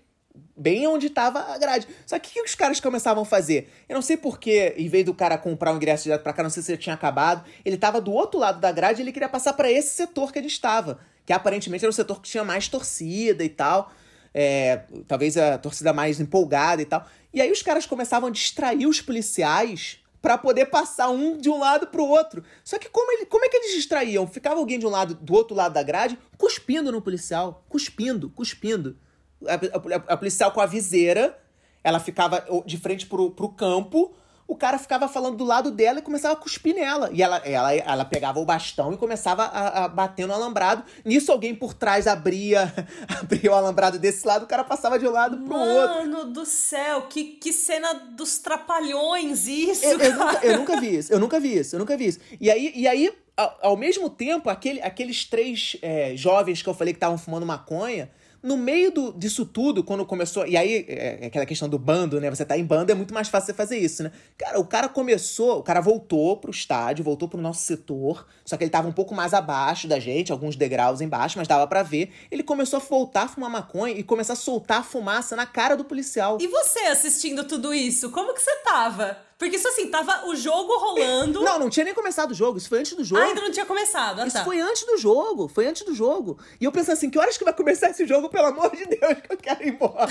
[0.54, 1.88] Bem onde tava a grade.
[2.04, 3.72] Só que o que os caras começavam a fazer?
[3.88, 6.50] Eu não sei porquê, em vez do cara comprar um ingresso direto pra cá, não
[6.50, 7.48] sei se ele tinha acabado.
[7.64, 10.38] Ele tava do outro lado da grade e ele queria passar para esse setor que
[10.38, 10.98] ele estava.
[11.24, 13.90] Que aparentemente era o setor que tinha mais torcida e tal
[14.38, 17.06] é, talvez a torcida mais empolgada e tal.
[17.32, 21.58] E aí os caras começavam a distrair os policiais para poder passar um de um
[21.58, 22.44] lado pro outro.
[22.62, 24.26] Só que como, ele, como é que eles distraíam?
[24.26, 27.64] Ficava alguém de um lado, do outro lado da grade, cuspindo no policial.
[27.66, 28.98] Cuspindo, cuspindo.
[29.46, 31.38] A, a, a policial com a viseira,
[31.82, 34.14] ela ficava de frente pro, pro campo,
[34.48, 37.10] o cara ficava falando do lado dela e começava a cuspir nela.
[37.12, 40.84] E ela, ela, ela pegava o bastão e começava a, a bater no alambrado.
[41.04, 42.72] Nisso alguém por trás abria,
[43.20, 45.96] abria o alambrado desse lado, o cara passava de um lado pro Mano outro.
[45.96, 50.96] Mano do céu, que, que cena dos trapalhões isso, eu, eu, nunca, eu, nunca, vi
[50.96, 52.20] isso, eu nunca vi isso, eu nunca vi isso.
[52.40, 56.74] E aí, e aí ao, ao mesmo tempo, aquele, aqueles três é, jovens que eu
[56.74, 58.10] falei que estavam fumando maconha
[58.42, 60.46] no meio do, disso tudo, quando começou.
[60.46, 62.30] E aí, é, é, aquela questão do bando, né?
[62.30, 64.12] Você tá em bando, é muito mais fácil você fazer isso, né?
[64.36, 68.64] Cara, o cara começou, o cara voltou pro estádio, voltou pro nosso setor, só que
[68.64, 72.12] ele tava um pouco mais abaixo da gente, alguns degraus embaixo, mas dava para ver.
[72.30, 75.84] Ele começou a voltar a fumar maconha e começar a soltar fumaça na cara do
[75.84, 76.38] policial.
[76.40, 79.25] E você assistindo tudo isso, como que você tava?
[79.38, 81.42] Porque isso assim, tava o jogo rolando.
[81.42, 82.56] Não, não tinha nem começado o jogo.
[82.56, 83.20] Isso foi antes do jogo.
[83.20, 84.20] Ah, ainda não tinha começado.
[84.20, 84.44] Ah, isso tá.
[84.44, 85.46] foi antes do jogo.
[85.46, 86.38] Foi antes do jogo.
[86.58, 88.30] E eu pensei assim: que horas que vai começar esse jogo?
[88.30, 90.08] Pelo amor de Deus, que eu quero ir embora.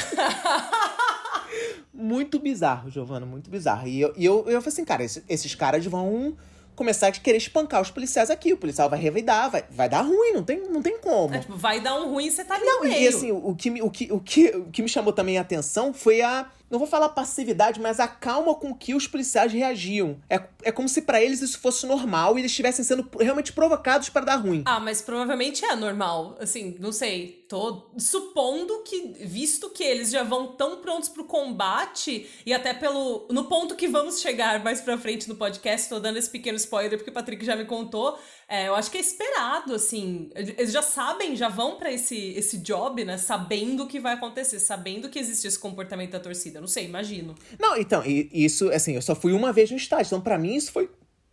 [1.91, 3.87] muito bizarro, Giovana, muito bizarro.
[3.87, 6.37] E eu, e eu, eu falei assim: cara, esses, esses caras vão
[6.75, 8.53] começar a querer espancar os policiais aqui.
[8.53, 11.33] O policial vai revidar, vai, vai dar ruim, não tem, não tem como.
[11.33, 13.89] É, tipo, vai dar um ruim, você tá ali Não, e assim, o que, o,
[13.89, 17.09] que, o, que, o que me chamou também a atenção foi a não vou falar
[17.09, 20.19] passividade, mas a calma com que os policiais reagiam.
[20.29, 24.09] É, é como se para eles isso fosse normal e eles estivessem sendo realmente provocados
[24.09, 24.63] para dar ruim.
[24.65, 26.37] Ah, mas provavelmente é normal.
[26.39, 27.45] Assim, não sei.
[27.47, 33.27] Tô supondo que, visto que eles já vão tão prontos pro combate, e até pelo.
[33.29, 36.97] No ponto que vamos chegar mais pra frente no podcast, tô dando esse pequeno spoiler
[36.97, 38.17] porque o Patrick já me contou.
[38.47, 40.29] É, eu acho que é esperado, assim.
[40.35, 43.17] Eles já sabem, já vão para esse, esse job, né?
[43.17, 46.61] Sabendo o que vai acontecer, sabendo que existe esse comportamento da torcida.
[46.61, 47.33] Não sei, imagino.
[47.59, 50.07] Não, então, isso, assim, eu só fui uma vez no estádio.
[50.07, 50.89] Então, para mim, isso foi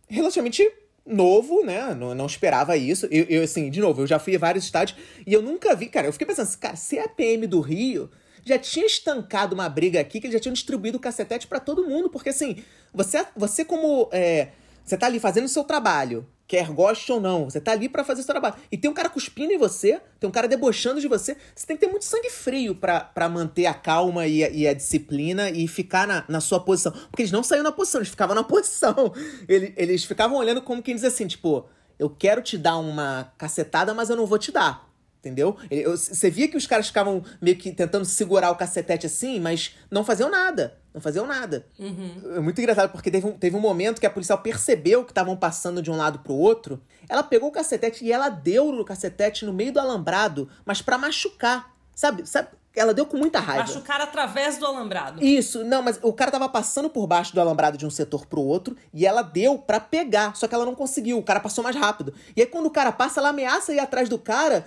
[0.07, 0.67] relativamente
[1.05, 1.93] novo, né?
[1.93, 3.07] Não, não esperava isso.
[3.11, 5.87] Eu, eu, assim, de novo, eu já fui a vários estádios e eu nunca vi,
[5.87, 6.07] cara.
[6.07, 8.09] Eu fiquei pensando, cara, se a PM do Rio
[8.45, 11.87] já tinha estancado uma briga aqui, que eles já tinham distribuído o cacetete para todo
[11.87, 12.57] mundo, porque assim,
[12.93, 14.09] você, você como.
[14.11, 14.49] É,
[14.83, 17.49] você tá ali fazendo o seu trabalho quer goste ou não.
[17.49, 18.55] Você tá ali para fazer seu trabalho.
[18.71, 21.35] E tem um cara cuspindo em você, tem um cara debochando de você.
[21.55, 24.73] Você tem que ter muito sangue frio para manter a calma e a, e a,
[24.73, 26.91] disciplina e ficar na, na sua posição.
[26.91, 29.13] Porque eles não saíram na posição, eles ficavam na posição.
[29.47, 31.65] Eles, eles ficavam olhando como quem diz assim, tipo,
[31.97, 34.87] eu quero te dar uma cacetada, mas eu não vou te dar.
[35.19, 35.57] Entendeu?
[35.87, 40.03] Você via que os caras ficavam meio que tentando segurar o cacetete assim, mas não
[40.03, 40.77] faziam nada.
[40.93, 41.65] Não faziam nada.
[41.79, 42.35] Uhum.
[42.35, 45.35] É muito engraçado, porque teve um, teve um momento que a policial percebeu que estavam
[45.35, 46.79] passando de um lado pro outro.
[47.09, 50.97] Ela pegou o cacetete e ela deu no cacetete no meio do alambrado, mas para
[50.97, 51.73] machucar.
[51.95, 52.27] Sabe?
[52.27, 52.49] Sabe?
[52.75, 53.67] Ela deu com muita raiva.
[53.67, 55.23] Machucar através do alambrado.
[55.23, 58.41] Isso, não, mas o cara tava passando por baixo do alambrado de um setor pro
[58.41, 61.75] outro e ela deu para pegar, só que ela não conseguiu, o cara passou mais
[61.75, 62.13] rápido.
[62.35, 64.65] E aí quando o cara passa, ela ameaça ir atrás do cara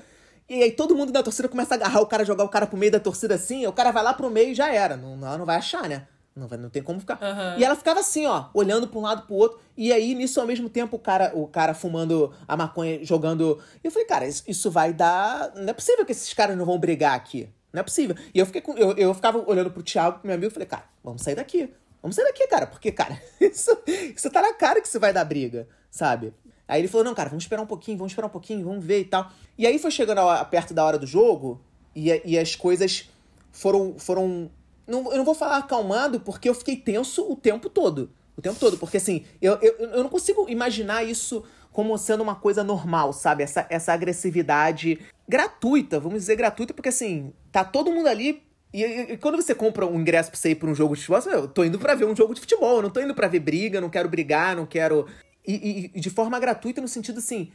[0.49, 2.77] e aí todo mundo da torcida começa a agarrar o cara, jogar o cara pro
[2.77, 4.97] meio da torcida assim, o cara vai lá pro meio e já era.
[4.97, 6.07] Não, ela não vai achar, né?
[6.37, 7.15] Não, vai, não tem como ficar.
[7.15, 7.59] Uhum.
[7.59, 9.59] E ela ficava assim, ó, olhando pra um lado pro outro.
[9.75, 13.59] E aí, nisso, ao mesmo tempo, o cara, o cara fumando a maconha, jogando.
[13.83, 15.53] E eu falei, cara, isso, isso vai dar.
[15.55, 17.49] Não é possível que esses caras não vão brigar aqui.
[17.73, 18.15] Não é possível.
[18.35, 20.69] E eu fiquei com, eu, eu ficava olhando pro Thiago, pro meu amigo, e falei,
[20.69, 21.73] cara, vamos sair daqui.
[22.03, 22.67] Vamos sair daqui, cara.
[22.67, 26.35] Porque, cara, isso, isso tá na cara que isso vai dar briga, sabe?
[26.69, 29.01] Aí ele falou: não, cara, vamos esperar um pouquinho, vamos esperar um pouquinho, vamos ver
[29.01, 29.31] e tal.
[29.57, 31.61] E aí foi chegando a, perto da hora do jogo
[31.95, 33.09] e, e as coisas
[33.51, 33.99] foram.
[33.99, 34.51] foram
[34.87, 38.11] não, eu não vou falar acalmado, porque eu fiquei tenso o tempo todo.
[38.37, 38.79] O tempo todo.
[38.79, 43.43] Porque assim, eu, eu, eu não consigo imaginar isso como sendo uma coisa normal, sabe?
[43.43, 48.43] Essa, essa agressividade gratuita, vamos dizer gratuita, porque assim, tá todo mundo ali.
[48.73, 51.03] E, e, e quando você compra um ingresso pra você ir pra um jogo de
[51.03, 53.15] futebol, você, eu tô indo pra ver um jogo de futebol, eu não tô indo
[53.15, 55.07] pra ver briga, não quero brigar, não quero.
[55.47, 57.51] E, e de forma gratuita, no sentido assim,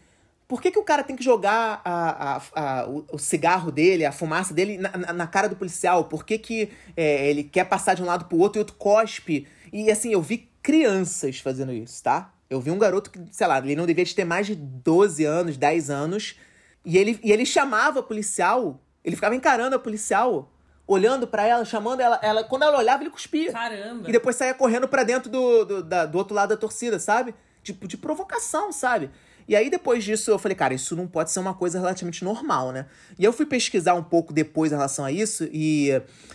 [0.52, 4.04] por que, que o cara tem que jogar a, a, a, o, o, cigarro dele,
[4.04, 6.04] a fumaça dele na, na, na cara do policial?
[6.04, 9.48] Por que, que é, ele quer passar de um lado pro outro e outro cospe?
[9.72, 12.34] E assim, eu vi crianças fazendo isso, tá?
[12.50, 15.56] Eu vi um garoto que, sei lá, ele não devia ter mais de 12 anos,
[15.56, 16.38] 10 anos.
[16.84, 20.52] E ele, e ele chamava a policial, ele ficava encarando a policial,
[20.86, 22.44] olhando para ela, chamando ela, ela.
[22.44, 23.54] Quando ela olhava, ele cuspia.
[23.54, 24.10] Caramba!
[24.10, 27.34] E depois saía correndo para dentro do, do, da, do outro lado da torcida, sabe?
[27.64, 29.10] Tipo, de provocação, sabe?
[29.52, 32.72] E aí, depois disso, eu falei, cara, isso não pode ser uma coisa relativamente normal,
[32.72, 32.86] né?
[33.20, 35.90] E eu fui pesquisar um pouco depois em relação a isso, e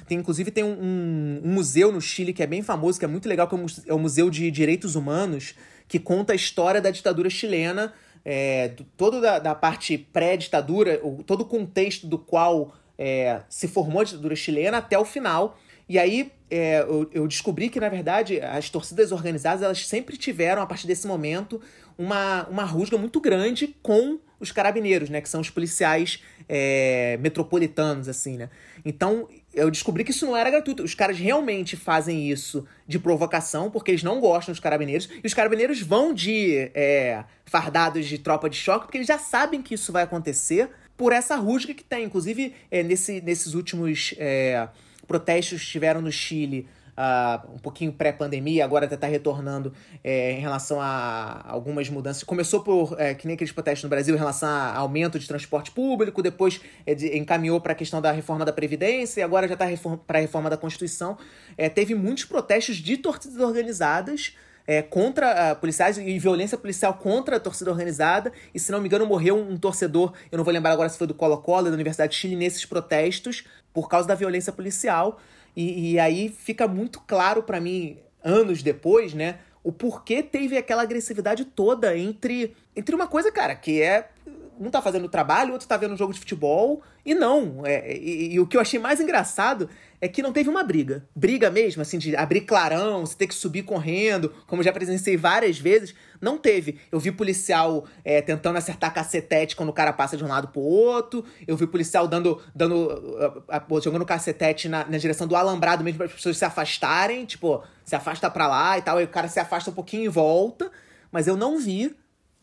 [0.07, 3.27] tem, inclusive tem um, um museu no Chile que é bem famoso, que é muito
[3.27, 5.55] legal, que é o Museu de Direitos Humanos,
[5.89, 11.41] que conta a história da ditadura chilena, é, do, todo da, da parte pré-ditadura, todo
[11.41, 15.59] o contexto do qual é, se formou a ditadura chilena até o final.
[15.89, 20.63] E aí é, eu, eu, descobri que, na verdade, as torcidas organizadas elas sempre tiveram,
[20.63, 21.61] a partir desse momento,
[21.99, 25.21] uma, uma rusga muito grande com os carabineiros, né?
[25.21, 28.51] Que são os policiais é, metropolitanos, assim, né?
[28.85, 30.83] Então, eu descobri que isso não era gratuito.
[30.83, 35.09] Os caras realmente fazem isso de provocação, porque eles não gostam dos carabineiros.
[35.23, 39.63] E os carabineiros vão de é, fardados de tropa de choque, porque eles já sabem
[39.63, 42.05] que isso vai acontecer por essa rusga que tem.
[42.05, 44.69] Inclusive, é, nesse, nesses últimos é,
[45.07, 50.41] protestos que tiveram no Chile uh, um pouquinho pré-pandemia, agora até tá retornando é, em
[50.41, 52.23] relação a algumas mudanças.
[52.23, 55.71] Começou por, é, que nem aqueles protestos no Brasil, em relação a aumento de transporte
[55.71, 59.55] público, depois é, de, encaminhou para a questão da reforma da Previdência e agora já
[59.55, 59.67] está
[60.07, 61.19] para a reforma da Constituição.
[61.57, 64.35] É, teve muitos protestos de torcidas organizadas.
[64.69, 68.33] É, contra uh, policiais e violência policial contra a torcida organizada.
[68.53, 70.99] E se não me engano, morreu um, um torcedor, eu não vou lembrar agora se
[70.99, 75.21] foi do Colo-Colo, da Universidade de Chile, nesses protestos por causa da violência policial.
[75.57, 79.39] E, e aí fica muito claro para mim, anos depois, né?
[79.65, 84.11] O porquê teve aquela agressividade toda entre, entre uma coisa, cara, que é
[84.59, 86.83] um tá fazendo trabalho, o outro tá vendo um jogo de futebol.
[87.05, 87.63] E não.
[87.65, 89.69] É, e, e, o que eu achei mais engraçado
[90.01, 91.07] é que não teve uma briga.
[91.15, 95.59] Briga mesmo, assim, de abrir clarão, você ter que subir correndo, como já presenciei várias
[95.59, 95.95] vezes.
[96.21, 96.81] Não teve.
[96.91, 100.61] Eu vi policial é, tentando acertar cacetete quando o cara passa de um lado pro
[100.61, 101.25] outro.
[101.47, 102.41] Eu vi policial dando.
[102.55, 103.45] dando
[103.83, 107.25] jogando cacetete na, na direção do alambrado mesmo para as pessoas se afastarem.
[107.25, 108.99] Tipo, se afasta pra lá e tal.
[108.99, 110.71] Aí o cara se afasta um pouquinho e volta.
[111.13, 111.95] Mas eu não vi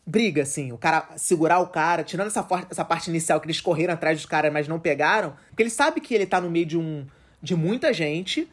[0.06, 3.94] briga, assim, o cara segurar o cara, tirando essa, essa parte inicial que eles correram
[3.94, 6.78] atrás dos caras, mas não pegaram, porque ele sabe que ele tá no meio de
[6.78, 7.06] um
[7.44, 8.50] de muita gente,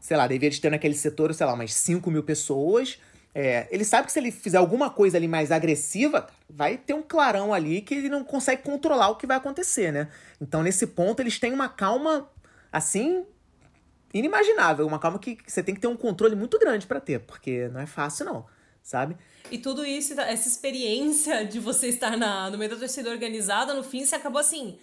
[0.00, 2.98] sei lá, deveria ter naquele setor, sei lá, umas 5 mil pessoas.
[3.32, 7.02] É, ele sabe que se ele fizer alguma coisa ali mais agressiva, vai ter um
[7.02, 10.08] clarão ali que ele não consegue controlar o que vai acontecer, né?
[10.40, 12.28] Então, nesse ponto, eles têm uma calma,
[12.72, 13.24] assim,
[14.12, 14.86] inimaginável.
[14.88, 17.80] Uma calma que você tem que ter um controle muito grande para ter, porque não
[17.80, 18.44] é fácil, não,
[18.82, 19.16] sabe?
[19.50, 23.82] E tudo isso, essa experiência de você estar na, no meio da torcida organizada, no
[23.82, 24.78] fim, você acabou assim,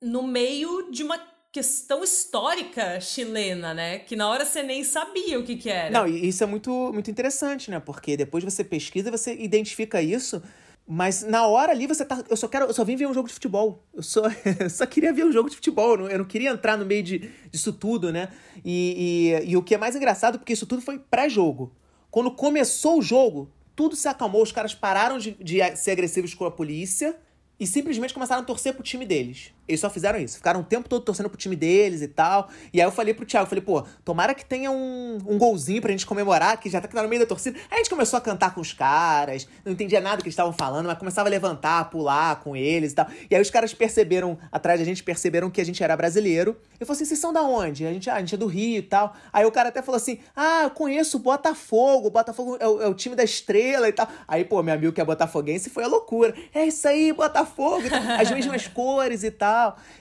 [0.00, 1.20] no meio de uma
[1.52, 3.98] questão histórica chilena, né?
[3.98, 5.90] Que na hora você nem sabia o que, que era.
[5.90, 7.80] Não, e isso é muito, muito interessante, né?
[7.80, 10.42] Porque depois você pesquisa, você identifica isso.
[10.86, 12.22] Mas na hora ali você tá.
[12.28, 12.66] Eu só quero.
[12.66, 13.82] Eu só vim ver um jogo de futebol.
[13.92, 14.22] Eu só,
[14.60, 15.92] eu só queria ver um jogo de futebol.
[15.92, 18.28] Eu não, eu não queria entrar no meio de, disso tudo, né?
[18.64, 21.74] E, e, e o que é mais engraçado, porque isso tudo foi pré-jogo.
[22.10, 26.46] Quando começou o jogo, tudo se acalmou, os caras pararam de, de ser agressivos com
[26.46, 27.16] a polícia
[27.60, 29.52] e simplesmente começaram a torcer pro time deles.
[29.68, 30.36] Eles só fizeram isso.
[30.36, 32.48] Ficaram o tempo todo torcendo pro time deles e tal.
[32.72, 35.90] E aí eu falei pro Thiago, falei, pô, tomara que tenha um, um golzinho pra
[35.90, 37.58] gente comemorar, que já tá, no meio da torcida.
[37.70, 40.52] Aí a gente começou a cantar com os caras, não entendia nada que eles estavam
[40.52, 43.06] falando, mas começava a levantar, pular com eles e tal.
[43.30, 46.56] E aí os caras perceberam, atrás da gente, perceberam que a gente era brasileiro.
[46.78, 47.86] Eu falei assim, vocês são da onde?
[47.86, 49.14] A gente, ah, a gente é do Rio e tal.
[49.32, 52.82] Aí o cara até falou assim, ah, eu conheço o Botafogo, o Botafogo é o,
[52.82, 54.08] é o time da estrela e tal.
[54.28, 56.34] Aí, pô, meu amigo que é botafoguense foi a loucura.
[56.54, 57.84] É isso aí, Botafogo,
[58.18, 59.55] as mesmas cores e tal.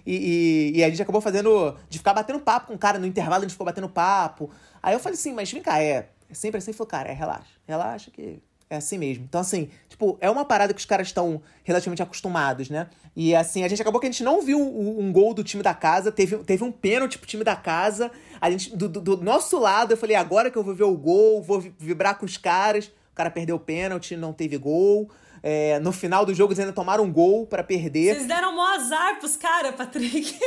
[0.06, 1.76] E, e, e, a gente acabou fazendo.
[1.90, 4.50] de ficar batendo papo com o cara no intervalo, a gente ficou batendo papo.
[4.82, 6.10] Aí eu falei assim, mas vem cá, é.
[6.30, 7.52] é sempre assim, falou, cara, é relaxa.
[7.68, 9.26] Relaxa que é assim mesmo.
[9.26, 12.88] Então, assim, tipo, é uma parada que os caras estão relativamente acostumados, né?
[13.16, 15.64] E assim, a gente acabou que a gente não viu um, um gol do time
[15.64, 18.12] da casa, teve, teve um pênalti pro time da casa.
[18.42, 20.98] A gente, do, do, do, nosso lado, eu falei, agora que eu vou ver o
[20.98, 22.86] gol, vou vibrar com os caras.
[22.86, 25.10] O cara perdeu o pênalti, não teve gol.
[25.48, 28.16] É, no final do jogo eles ainda tomaram um gol para perder.
[28.16, 30.40] Vocês deram mó azar pros caras, Patrick.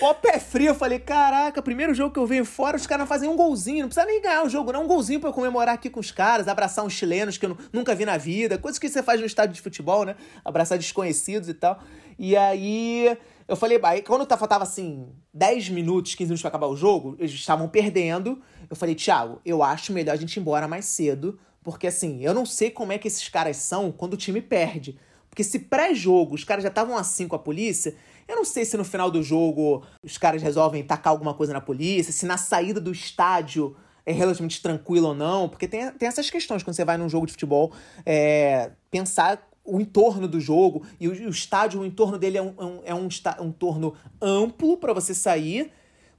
[0.00, 3.28] Pó pé frio, eu falei, caraca, primeiro jogo que eu venho fora, os caras fazem
[3.28, 5.90] um golzinho, não precisa nem ganhar o jogo, não, um golzinho pra eu comemorar aqui
[5.90, 9.02] com os caras, abraçar uns chilenos que eu nunca vi na vida, coisas que você
[9.02, 10.16] faz no estádio de futebol, né?
[10.42, 11.78] Abraçar desconhecidos e tal.
[12.18, 16.76] E aí, eu falei, aí quando faltava assim 10 minutos, 15 minutos pra acabar o
[16.76, 20.86] jogo, eles estavam perdendo, eu falei, Thiago, eu acho melhor a gente ir embora mais
[20.86, 24.40] cedo, porque assim, eu não sei como é que esses caras são quando o time
[24.40, 24.98] perde.
[25.28, 27.94] Porque se pré-jogo os caras já estavam assim com a polícia,
[28.28, 31.60] eu não sei se no final do jogo os caras resolvem tacar alguma coisa na
[31.60, 36.28] polícia, se na saída do estádio é relativamente tranquilo ou não, porque tem, tem essas
[36.28, 37.72] questões quando você vai num jogo de futebol,
[38.04, 42.54] é, pensar o entorno do jogo, e o, o estádio, o entorno dele é um,
[42.58, 45.72] é um, é um, entorno amplo para você sair,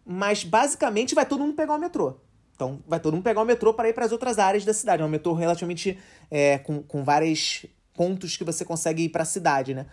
[0.05, 2.15] mas basicamente vai todo mundo pegar o metrô.
[2.55, 5.01] Então, vai todo mundo pegar o metrô para ir para as outras áreas da cidade.
[5.01, 5.97] É um metrô relativamente
[6.29, 9.85] é, com, com vários pontos que você consegue ir para a cidade, né?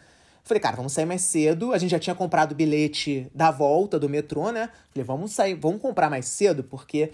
[0.42, 1.72] Falei, cara, vamos sair mais cedo.
[1.72, 4.70] A gente já tinha comprado o bilhete da volta do metrô, né?
[4.90, 7.10] Falei, vamos sair, vamos comprar mais cedo, porque.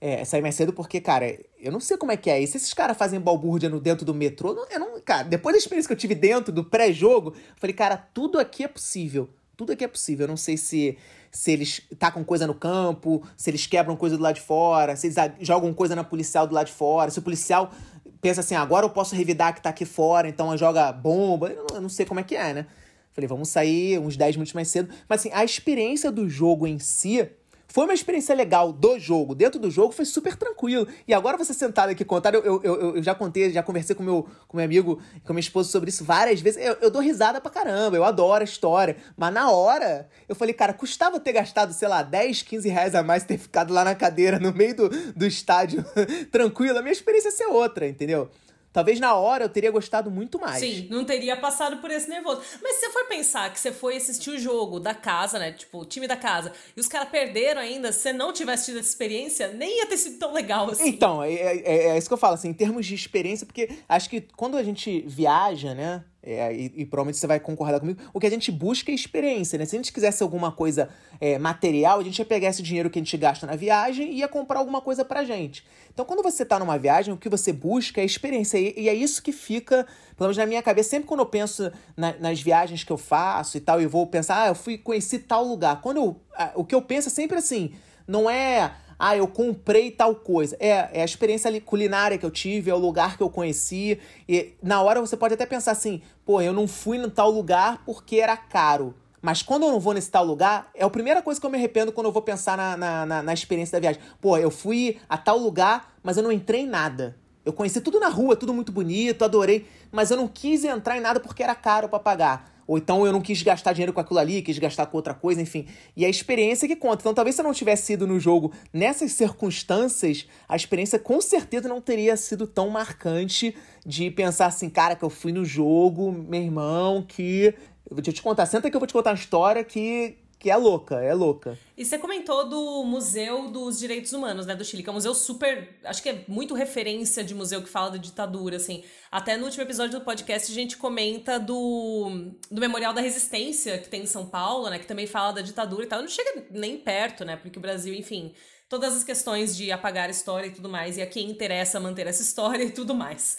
[0.00, 2.44] É, sair mais cedo porque, cara, eu não sei como é que é.
[2.44, 5.00] Se esses caras fazem balbúrdia no dentro do metrô, eu não.
[5.00, 8.68] Cara, depois da experiência que eu tive dentro do pré-jogo, falei, cara, tudo aqui é
[8.68, 9.30] possível.
[9.56, 10.24] Tudo aqui é possível.
[10.24, 10.98] Eu não sei se
[11.34, 15.08] se eles tacam coisa no campo, se eles quebram coisa do lado de fora, se
[15.08, 17.72] eles jogam coisa na policial do lado de fora, se o policial
[18.20, 21.48] pensa assim, agora eu posso revidar que tá aqui fora, então joga bomba.
[21.48, 22.66] Eu não, eu não sei como é que é, né?
[23.12, 24.94] Falei, vamos sair uns 10 minutos mais cedo.
[25.08, 27.28] Mas assim, a experiência do jogo em si
[27.74, 29.34] foi uma experiência legal do jogo.
[29.34, 30.86] Dentro do jogo foi super tranquilo.
[31.08, 34.02] E agora você sentado aqui contar, eu, eu, eu, eu já contei, já conversei com
[34.04, 36.64] meu, com meu amigo, com minha esposa sobre isso várias vezes.
[36.64, 38.96] Eu, eu dou risada pra caramba, eu adoro a história.
[39.16, 43.02] Mas na hora, eu falei, cara, custava ter gastado, sei lá, 10, 15 reais a
[43.02, 45.84] mais ter ficado lá na cadeira, no meio do, do estádio,
[46.30, 46.78] tranquilo.
[46.78, 48.30] A minha experiência ia ser outra, entendeu?
[48.74, 50.58] Talvez na hora eu teria gostado muito mais.
[50.58, 52.42] Sim, não teria passado por esse nervoso.
[52.60, 55.52] Mas se você for pensar que você foi assistir o jogo da casa, né?
[55.52, 58.80] Tipo, o time da casa, e os caras perderam ainda, se você não tivesse tido
[58.80, 60.88] essa experiência, nem ia ter sido tão legal assim.
[60.88, 64.10] Então, é, é, é isso que eu falo, assim, em termos de experiência, porque acho
[64.10, 66.04] que quando a gente viaja, né?
[66.26, 68.00] É, e, e, provavelmente você vai concordar comigo.
[68.12, 69.66] O que a gente busca é experiência, né?
[69.66, 70.88] Se a gente quisesse alguma coisa
[71.20, 74.16] é, material, a gente ia pegar esse dinheiro que a gente gasta na viagem e
[74.20, 75.66] ia comprar alguma coisa pra gente.
[75.92, 78.56] Então, quando você tá numa viagem, o que você busca é experiência.
[78.56, 81.70] E, e é isso que fica, pelo menos na minha cabeça, sempre quando eu penso
[81.94, 85.20] na, nas viagens que eu faço e tal, e vou pensar, ah, eu fui conhecer
[85.20, 85.82] tal lugar.
[85.82, 86.16] Quando eu.
[86.54, 87.74] o que eu penso é sempre assim,
[88.08, 90.56] não é ah, eu comprei tal coisa.
[90.60, 93.98] É, é a experiência culinária que eu tive, é o lugar que eu conheci.
[94.28, 97.82] E na hora você pode até pensar assim, pô, eu não fui em tal lugar
[97.84, 98.94] porque era caro.
[99.20, 101.56] Mas quando eu não vou nesse tal lugar, é a primeira coisa que eu me
[101.56, 104.02] arrependo quando eu vou pensar na, na, na, na experiência da viagem.
[104.20, 107.16] Pô, eu fui a tal lugar, mas eu não entrei em nada.
[107.44, 111.00] Eu conheci tudo na rua, tudo muito bonito, adorei, mas eu não quis entrar em
[111.00, 112.53] nada porque era caro para pagar.
[112.66, 115.40] Ou então eu não quis gastar dinheiro com aquilo ali, quis gastar com outra coisa,
[115.40, 115.66] enfim.
[115.96, 117.02] E a experiência que conta.
[117.02, 121.68] Então talvez se eu não tivesse ido no jogo nessas circunstâncias, a experiência com certeza
[121.68, 123.54] não teria sido tão marcante
[123.84, 127.54] de pensar assim, cara, que eu fui no jogo, meu irmão, que.
[127.88, 130.56] Eu vou te contar, senta que eu vou te contar uma história que, que é
[130.58, 131.58] louca, é louca.
[131.74, 135.14] E você comentou do Museu dos Direitos Humanos, né, do Chile, que é um museu
[135.14, 138.84] super, acho que é muito referência de museu que fala da ditadura, assim.
[139.10, 143.88] Até no último episódio do podcast a gente comenta do, do Memorial da Resistência, que
[143.88, 146.02] tem em São Paulo, né, que também fala da ditadura e tal.
[146.02, 148.34] Não chega nem perto, né, porque o Brasil, enfim,
[148.68, 152.06] todas as questões de apagar a história e tudo mais, e a quem interessa manter
[152.06, 153.38] essa história e tudo mais.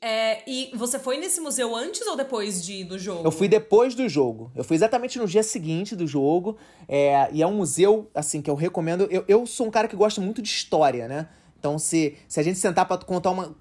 [0.00, 3.24] É, e você foi nesse museu antes ou depois de, do jogo?
[3.24, 4.52] Eu fui depois do jogo.
[4.54, 6.56] Eu fui exatamente no dia seguinte do jogo.
[6.86, 9.08] É, e é um museu, assim, que eu recomendo.
[9.10, 11.28] Eu, eu sou um cara que gosta muito de história, né?
[11.58, 13.56] Então, se, se a gente sentar para contar uma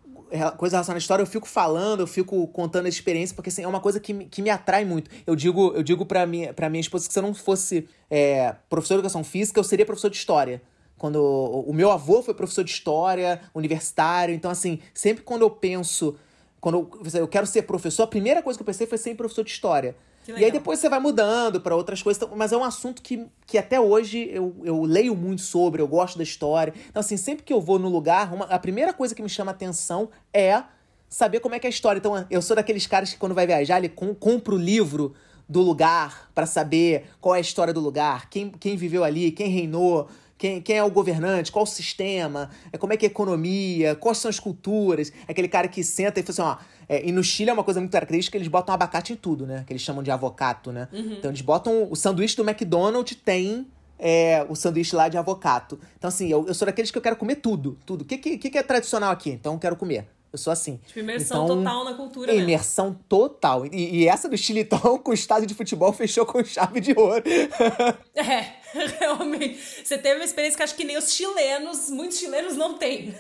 [0.58, 3.68] coisa relacionada à história, eu fico falando, eu fico contando a experiência, porque assim, é
[3.68, 5.10] uma coisa que me, que me atrai muito.
[5.26, 8.54] Eu digo, eu digo pra, minha, pra minha esposa que se eu não fosse é,
[8.70, 10.62] professor de educação física, eu seria professor de história
[10.98, 16.18] quando o meu avô foi professor de história, universitário, então assim, sempre quando eu penso
[16.60, 19.44] quando eu, eu quero ser professor, a primeira coisa que eu pensei foi ser professor
[19.44, 19.96] de história.
[20.36, 22.22] E aí depois você vai mudando para outras coisas.
[22.22, 25.88] Então, mas é um assunto que, que até hoje eu, eu leio muito sobre, eu
[25.88, 26.74] gosto da história.
[26.90, 29.52] Então, assim, sempre que eu vou no lugar, uma, a primeira coisa que me chama
[29.52, 30.64] atenção é
[31.08, 32.00] saber como é que é a história.
[32.00, 35.14] Então, eu sou daqueles caras que quando vai viajar, ele com, compra o livro
[35.48, 39.48] do lugar para saber qual é a história do lugar, quem, quem viveu ali, quem
[39.48, 43.12] reinou quem, quem é o governante, qual o sistema, é como é que é a
[43.12, 45.12] economia, quais são as culturas.
[45.28, 46.78] É aquele cara que senta e fala assim, ó.
[46.90, 49.64] É, e no Chile é uma coisa muito característica, eles botam abacate em tudo, né?
[49.66, 50.88] Que eles chamam de avocato, né?
[50.94, 51.14] Uhum.
[51.14, 51.88] Então eles botam.
[51.90, 53.68] O sanduíche do McDonald's tem
[54.00, 55.80] é, o sanduíche lá de avocato.
[55.98, 58.02] Então, assim, eu, eu sou daqueles que eu quero comer tudo, tudo.
[58.02, 59.32] O que, que, que é tradicional aqui?
[59.32, 60.08] Então eu quero comer.
[60.32, 60.80] Eu sou assim.
[60.86, 62.34] Tipo, imersão então, total na cultura.
[62.34, 63.04] Imersão mesmo.
[63.08, 63.66] total.
[63.66, 66.94] E, e, essa do Chile, então, com o estádio de futebol, fechou com chave de
[66.98, 67.24] ouro.
[68.14, 68.54] é,
[69.00, 69.58] realmente.
[69.84, 73.16] Você teve uma experiência que acho que nem os chilenos, muitos chilenos não têm.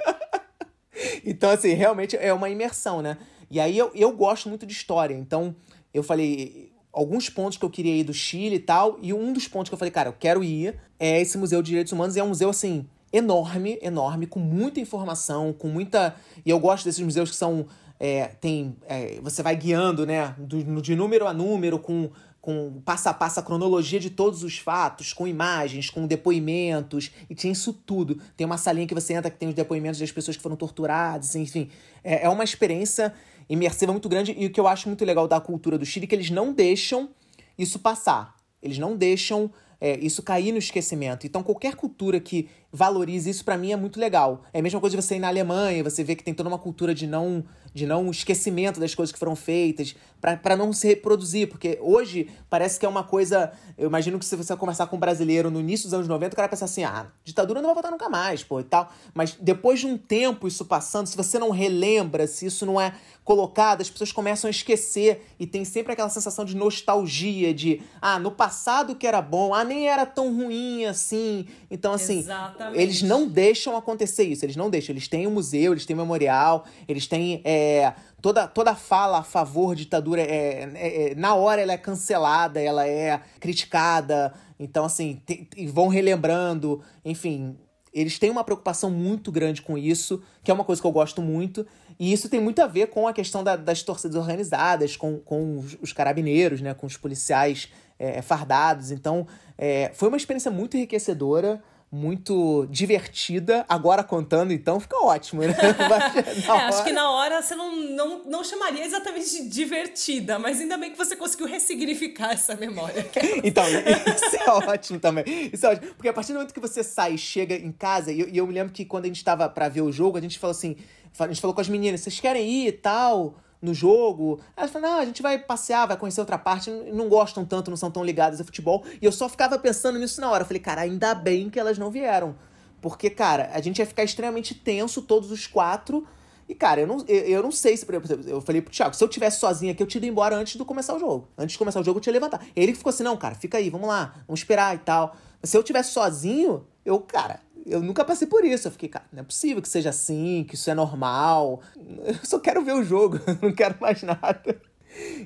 [1.24, 3.18] então, assim, realmente é uma imersão, né?
[3.50, 5.14] E aí eu, eu gosto muito de história.
[5.14, 5.54] Então,
[5.92, 8.98] eu falei alguns pontos que eu queria ir do Chile e tal.
[9.02, 11.68] E um dos pontos que eu falei, cara, eu quero ir é esse Museu de
[11.68, 12.16] Direitos Humanos.
[12.16, 16.14] E é um museu, assim, enorme, enorme, com muita informação, com muita.
[16.44, 17.66] E eu gosto desses museus que são.
[17.98, 18.76] É, tem.
[18.88, 20.34] É, você vai guiando, né?
[20.38, 24.58] Do, de número a número, com, com passo a passo a cronologia de todos os
[24.58, 28.18] fatos, com imagens, com depoimentos, e tinha isso tudo.
[28.36, 31.34] Tem uma salinha que você entra que tem os depoimentos das pessoas que foram torturadas,
[31.34, 31.68] enfim.
[32.02, 33.12] É, é uma experiência
[33.48, 36.08] imersiva muito grande, e o que eu acho muito legal da cultura do Chile é
[36.08, 37.10] que eles não deixam
[37.58, 38.34] isso passar.
[38.62, 39.50] Eles não deixam
[39.80, 41.26] é, isso cair no esquecimento.
[41.26, 44.42] Então, qualquer cultura que valorize isso, para mim, é muito legal.
[44.52, 46.58] É a mesma coisa de você ir na Alemanha, você vê que tem toda uma
[46.58, 51.48] cultura de não de não esquecimento das coisas que foram feitas, para não se reproduzir,
[51.48, 53.52] porque hoje parece que é uma coisa.
[53.78, 56.36] Eu imagino que se você conversar com um brasileiro no início dos anos 90, o
[56.36, 58.92] cara pensa assim: ah, ditadura não vai voltar nunca mais, pô, e tal.
[59.14, 62.92] Mas depois de um tempo isso passando, se você não relembra, se isso não é
[63.24, 68.18] colocado, as pessoas começam a esquecer e tem sempre aquela sensação de nostalgia, de ah,
[68.18, 71.46] no passado que era bom, ah, nem era tão ruim assim.
[71.70, 72.82] Então, assim, Exatamente.
[72.82, 74.92] eles não deixam acontecer isso, eles não deixam.
[74.92, 77.40] Eles têm um museu, eles têm um memorial, eles têm.
[77.44, 81.78] É, toda, toda fala a favor de ditadura, é, é, é, na hora ela é
[81.78, 84.34] cancelada, ela é criticada.
[84.58, 86.82] Então, assim, te, vão relembrando.
[87.04, 87.56] Enfim,
[87.94, 91.22] eles têm uma preocupação muito grande com isso, que é uma coisa que eu gosto
[91.22, 91.66] muito.
[92.00, 95.58] E isso tem muito a ver com a questão da, das torcidas organizadas, com, com
[95.58, 98.90] os, os, carabineiros, né, com os policiais é, fardados.
[98.90, 99.26] Então,
[99.58, 103.64] é, foi uma experiência muito enriquecedora muito divertida.
[103.68, 105.48] Agora contando, então, fica ótimo, né?
[106.46, 110.78] é, acho que na hora você não, não, não chamaria exatamente de divertida, mas ainda
[110.78, 113.10] bem que você conseguiu ressignificar essa memória.
[113.42, 115.24] então, isso é ótimo também.
[115.52, 115.94] Isso é ótimo.
[115.94, 118.38] Porque a partir do momento que você sai e chega em casa, e eu, e
[118.38, 120.52] eu me lembro que quando a gente tava para ver o jogo, a gente falou
[120.52, 120.76] assim:
[121.18, 123.34] a gente falou com as meninas, vocês querem ir e tal?
[123.60, 124.40] No jogo.
[124.56, 126.70] Elas falaram, não, a gente vai passear, vai conhecer outra parte.
[126.70, 128.84] Não gostam tanto, não são tão ligadas a futebol.
[129.00, 130.42] E eu só ficava pensando nisso na hora.
[130.42, 132.34] Eu falei, cara, ainda bem que elas não vieram.
[132.80, 136.06] Porque, cara, a gente ia ficar extremamente tenso, todos os quatro.
[136.48, 137.86] E, cara, eu não, eu, eu não sei se,
[138.26, 140.64] eu falei pro Thiago, se eu tivesse sozinho aqui, eu tinha ido embora antes de
[140.64, 141.28] começar o jogo.
[141.38, 142.44] Antes de começar o jogo, eu tinha levantado.
[142.56, 145.14] Ele ficou assim, não, cara, fica aí, vamos lá, vamos esperar e tal.
[145.40, 148.68] Mas se eu tivesse sozinho, eu, cara, eu nunca passei por isso.
[148.68, 151.60] Eu fiquei, cara, não é possível que seja assim, que isso é normal.
[152.04, 154.60] Eu só quero ver o jogo, não quero mais nada.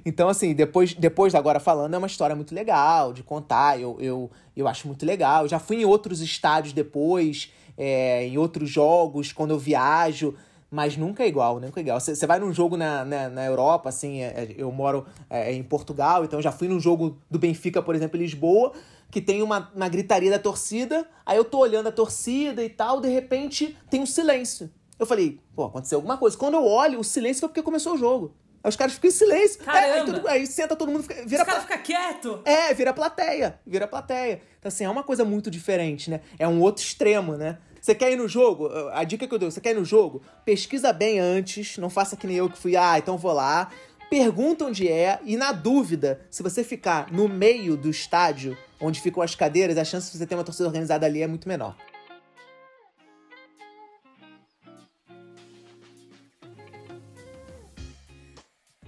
[0.05, 3.80] Então, assim, depois, depois agora falando, é uma história muito legal de contar.
[3.80, 5.45] Eu, eu, eu acho muito legal.
[5.45, 10.35] Eu já fui em outros estádios depois, é, em outros jogos, quando eu viajo
[10.74, 12.01] mas nunca é igual, nunca é igual.
[12.01, 15.62] Você vai num jogo na, na, na Europa, assim, é, é eu moro é, em
[15.62, 18.72] Portugal, então já fui num jogo do Benfica, por exemplo, em Lisboa,
[19.11, 23.01] que tem uma, uma gritaria da torcida, aí eu tô olhando a torcida e tal,
[23.01, 24.71] de repente tem um silêncio.
[24.99, 26.37] Eu falei, pô, aconteceu alguma coisa.
[26.37, 28.35] Quando eu olho, o silêncio foi porque começou o jogo.
[28.63, 29.61] Aí os caras ficam em silêncio.
[29.61, 29.87] Caramba.
[29.87, 31.03] É, aí, tudo, aí, senta todo mundo.
[31.03, 32.41] Fica, vira os caras ficam quieto.
[32.45, 33.61] É, vira plateia.
[33.67, 34.41] Vira plateia.
[34.59, 36.21] Então, assim, é uma coisa muito diferente, né?
[36.39, 37.59] É um outro extremo, né?
[37.79, 38.71] Você quer ir no jogo?
[38.95, 40.23] A dica que eu dou, você quer ir no jogo?
[40.43, 43.71] Pesquisa bem antes, não faça que nem eu que fui, ah, então vou lá.
[44.11, 49.23] Pergunta onde é e na dúvida, se você ficar no meio do estádio, onde ficam
[49.23, 51.77] as cadeiras, a chance de você ter uma torcida organizada ali é muito menor.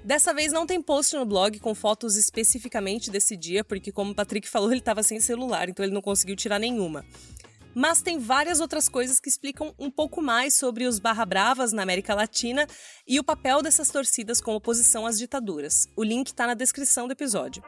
[0.07, 4.14] Dessa vez não tem post no blog com fotos especificamente desse dia, porque como o
[4.14, 7.05] Patrick falou, ele estava sem celular, então ele não conseguiu tirar nenhuma.
[7.79, 11.83] Mas tem várias outras coisas que explicam um pouco mais sobre os barra bravas na
[11.83, 12.66] América Latina
[13.07, 15.87] e o papel dessas torcidas como oposição às ditaduras.
[15.95, 17.62] O link está na descrição do episódio.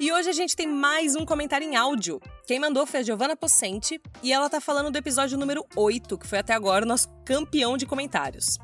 [0.00, 2.20] E hoje a gente tem mais um comentário em áudio.
[2.44, 6.26] Quem mandou foi a Giovanna Possente e ela tá falando do episódio número 8, que
[6.26, 8.58] foi até agora o nosso campeão de comentários.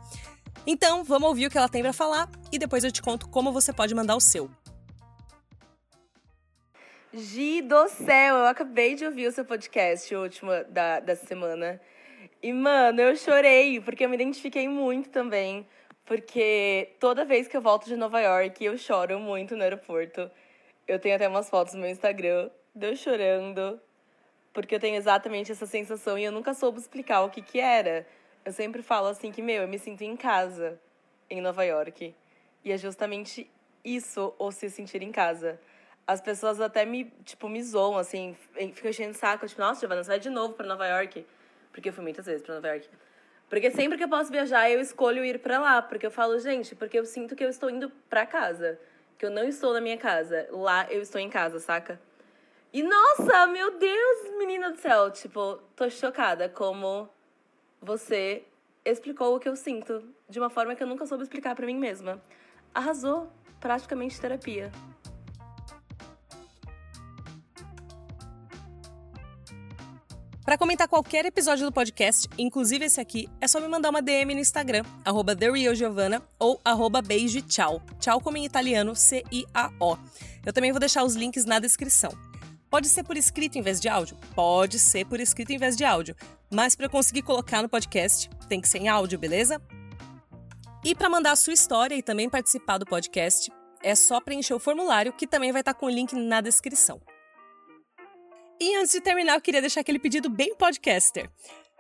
[0.67, 3.53] Então, vamos ouvir o que ela tem para falar e depois eu te conto como
[3.53, 4.51] você pode mandar o seu.
[7.15, 11.79] Gi do céu, eu acabei de ouvir o seu podcast, o último da, da semana.
[12.43, 15.67] E, mano, eu chorei, porque eu me identifiquei muito também.
[16.07, 20.31] Porque toda vez que eu volto de Nova York, eu choro muito no aeroporto.
[20.89, 23.79] Eu tenho até umas fotos no meu Instagram de eu chorando.
[24.55, 28.07] Porque eu tenho exatamente essa sensação e eu nunca soube explicar o que que era.
[28.43, 30.81] Eu sempre falo assim que, meu, eu me sinto em casa
[31.29, 32.15] em Nova York.
[32.65, 33.51] E é justamente
[33.85, 35.61] isso, ou se sentir em casa
[36.07, 38.37] as pessoas até me, tipo, me zoam, assim,
[38.75, 41.25] ficam enchendo o saco, tipo, nossa, Giovana, você vai de novo pra Nova York?
[41.73, 42.89] Porque eu fui muitas vezes pra Nova York.
[43.49, 46.75] Porque sempre que eu posso viajar, eu escolho ir para lá, porque eu falo, gente,
[46.75, 48.79] porque eu sinto que eu estou indo para casa,
[49.19, 50.49] que eu não estou na minha casa.
[50.51, 52.01] Lá eu estou em casa, saca?
[52.73, 57.09] E nossa, meu Deus, menina do céu, tipo, tô chocada como
[57.81, 58.43] você
[58.85, 61.77] explicou o que eu sinto de uma forma que eu nunca soube explicar para mim
[61.77, 62.23] mesma.
[62.75, 63.31] Arrasou,
[63.61, 64.73] praticamente terapia.
[70.53, 74.35] Para comentar qualquer episódio do podcast, inclusive esse aqui, é só me mandar uma DM
[74.35, 77.81] no Instagram, arroba TheRealGiovanna ou arroba beijo tchau.
[77.99, 79.97] Tchau como em italiano, C-I-A-O.
[80.45, 82.13] Eu também vou deixar os links na descrição.
[82.69, 84.15] Pode ser por escrito em vez de áudio?
[84.35, 86.15] Pode ser por escrito em vez de áudio.
[86.51, 89.59] Mas para conseguir colocar no podcast, tem que ser em áudio, beleza?
[90.85, 93.51] E para mandar a sua história e também participar do podcast,
[93.83, 97.01] é só preencher o formulário que também vai estar com o link na descrição.
[98.63, 101.29] E antes de terminar, eu queria deixar aquele pedido bem podcaster.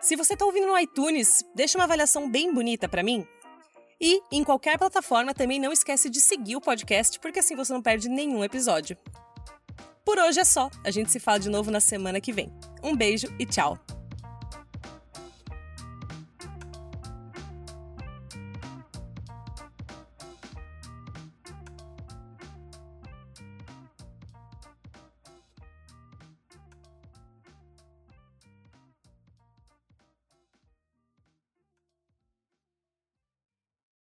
[0.00, 3.24] Se você está ouvindo no iTunes, deixa uma avaliação bem bonita para mim.
[4.00, 7.80] E em qualquer plataforma também não esquece de seguir o podcast, porque assim você não
[7.80, 8.98] perde nenhum episódio.
[10.04, 10.68] Por hoje é só.
[10.84, 12.52] A gente se fala de novo na semana que vem.
[12.82, 13.78] Um beijo e tchau.